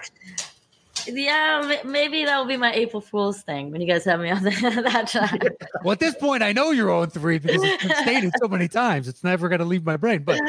[1.08, 4.44] Yeah, maybe that will be my April Fool's thing when you guys have me on
[4.44, 5.40] that, that time.
[5.84, 8.68] well, at this point, I know you're 0 3 because it's been stated so many
[8.68, 9.08] times.
[9.08, 10.24] It's never going to leave my brain.
[10.24, 10.40] But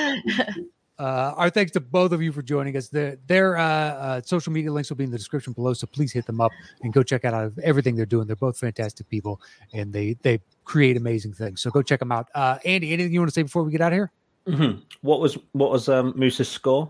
[0.98, 2.88] uh, our thanks to both of you for joining us.
[2.88, 6.12] Their, their uh, uh, social media links will be in the description below, so please
[6.12, 6.52] hit them up
[6.82, 8.26] and go check out everything they're doing.
[8.26, 9.40] They're both fantastic people,
[9.74, 11.61] and they they create amazing things.
[11.61, 12.28] So go check them out.
[12.34, 14.12] Uh, Andy, anything you want to say before we get out of here?
[14.46, 14.82] Mhm.
[15.02, 16.88] What was what was um, Moose's score?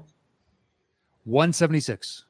[1.25, 2.26] One seventy six.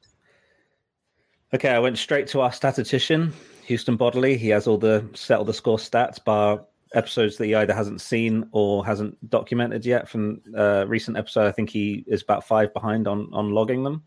[1.53, 3.31] Okay, I went straight to our statistician,
[3.65, 4.37] Houston Bodley.
[4.37, 8.47] He has all the settle the score stats, bar episodes that he either hasn't seen
[8.51, 11.47] or hasn't documented yet from uh, recent episode.
[11.47, 14.03] I think he is about five behind on on logging them.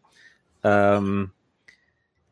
[0.64, 1.32] Um,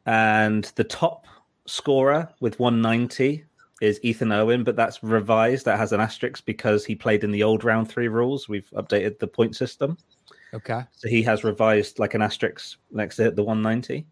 [0.04, 1.26] and the top
[1.66, 3.44] scorer with 190
[3.80, 5.64] is Ethan Owen, but that's revised.
[5.64, 8.48] That has an asterisk because he played in the old round three rules.
[8.48, 9.96] We've updated the point system.
[10.52, 10.82] Okay.
[10.92, 14.06] So he has revised like an asterisk next to it, the 190.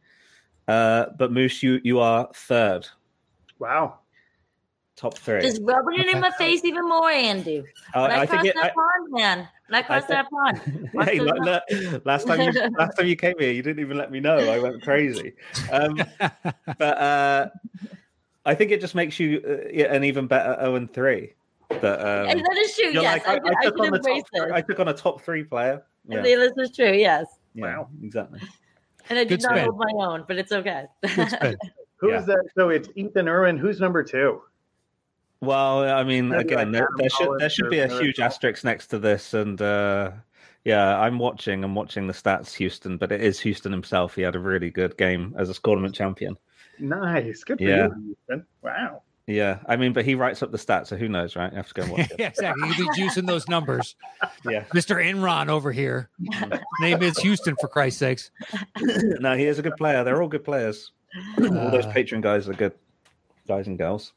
[0.69, 2.87] Uh, but Moose, you you are third,
[3.59, 3.99] Wow.
[4.97, 5.41] top three.
[5.43, 7.61] Just rubbing it in my face even more, Andy.
[7.95, 8.55] Uh, When I, I cross think it.
[8.61, 9.49] that I, pond, man.
[9.69, 10.91] When I cross think- that pond.
[11.07, 11.61] Hey, those la-
[11.93, 14.39] la- last time you last time you came here, you didn't even let me know.
[14.39, 15.35] I went crazy.
[15.71, 16.03] Um,
[16.79, 17.49] but uh,
[18.45, 21.35] I think it just makes you uh, an even better 0 and three.
[21.69, 22.91] But um, And that is true.
[22.93, 24.31] Yes, like, I, I, I I took could on the embrace top.
[24.47, 24.53] this.
[24.53, 25.83] I took on a top three player.
[26.11, 26.93] I Yeah, this is true.
[26.93, 27.89] Yes, yeah, Wow.
[28.03, 28.41] exactly.
[29.11, 29.65] And I did Good not spin.
[29.65, 30.85] hold my own, but it's okay.
[31.15, 31.57] Good spin.
[31.99, 32.21] Who's Yeah.
[32.21, 32.45] that?
[32.57, 33.57] So it's Ethan Irwin.
[33.59, 34.43] Who's number two?
[35.41, 38.05] Well, I mean, Maybe again, like there, there should there should be a Miracle.
[38.07, 40.11] huge asterisk next to this, and uh,
[40.65, 41.63] yeah, I'm watching.
[41.63, 44.15] I'm watching the stats, Houston, but it is Houston himself.
[44.15, 46.37] He had a really good game as a tournament champion.
[46.79, 47.45] Nice.
[47.45, 47.89] Good for Yeah.
[47.89, 48.17] you.
[48.29, 48.47] Ethan.
[48.63, 49.03] Wow.
[49.27, 51.51] Yeah, I mean, but he writes up the stats, so who knows, right?
[51.51, 52.69] You have to go and watch yeah, exactly.
[52.69, 53.97] Be juicing those numbers.
[54.49, 55.05] yeah, Mr.
[55.05, 56.09] Enron over here.
[56.81, 58.31] Name is Houston, for Christ's sakes.
[58.81, 60.05] no, he is a good player.
[60.05, 60.93] They're all good players.
[61.41, 62.73] all those Uh, patron guys are good
[63.49, 64.13] guys and girls.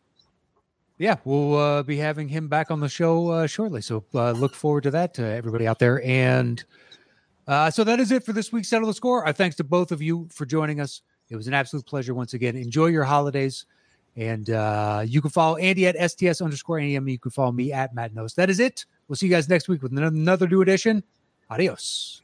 [1.00, 3.82] yeah, we'll uh, be having him back on the show uh, shortly.
[3.82, 6.04] So uh, look forward to that to everybody out there.
[6.04, 6.64] And
[7.48, 9.26] uh, so that is it for this week's Settle the Score.
[9.26, 11.02] Our thanks to both of you for joining us.
[11.30, 12.56] It was an absolute pleasure once again.
[12.56, 13.66] Enjoy your holidays.
[14.20, 17.08] And uh, you can follow Andy at STS underscore AM.
[17.08, 18.36] You can follow me at Matt Knost.
[18.36, 18.86] That is it.
[19.08, 21.04] We'll see you guys next week with another new edition.
[21.50, 22.22] Adios.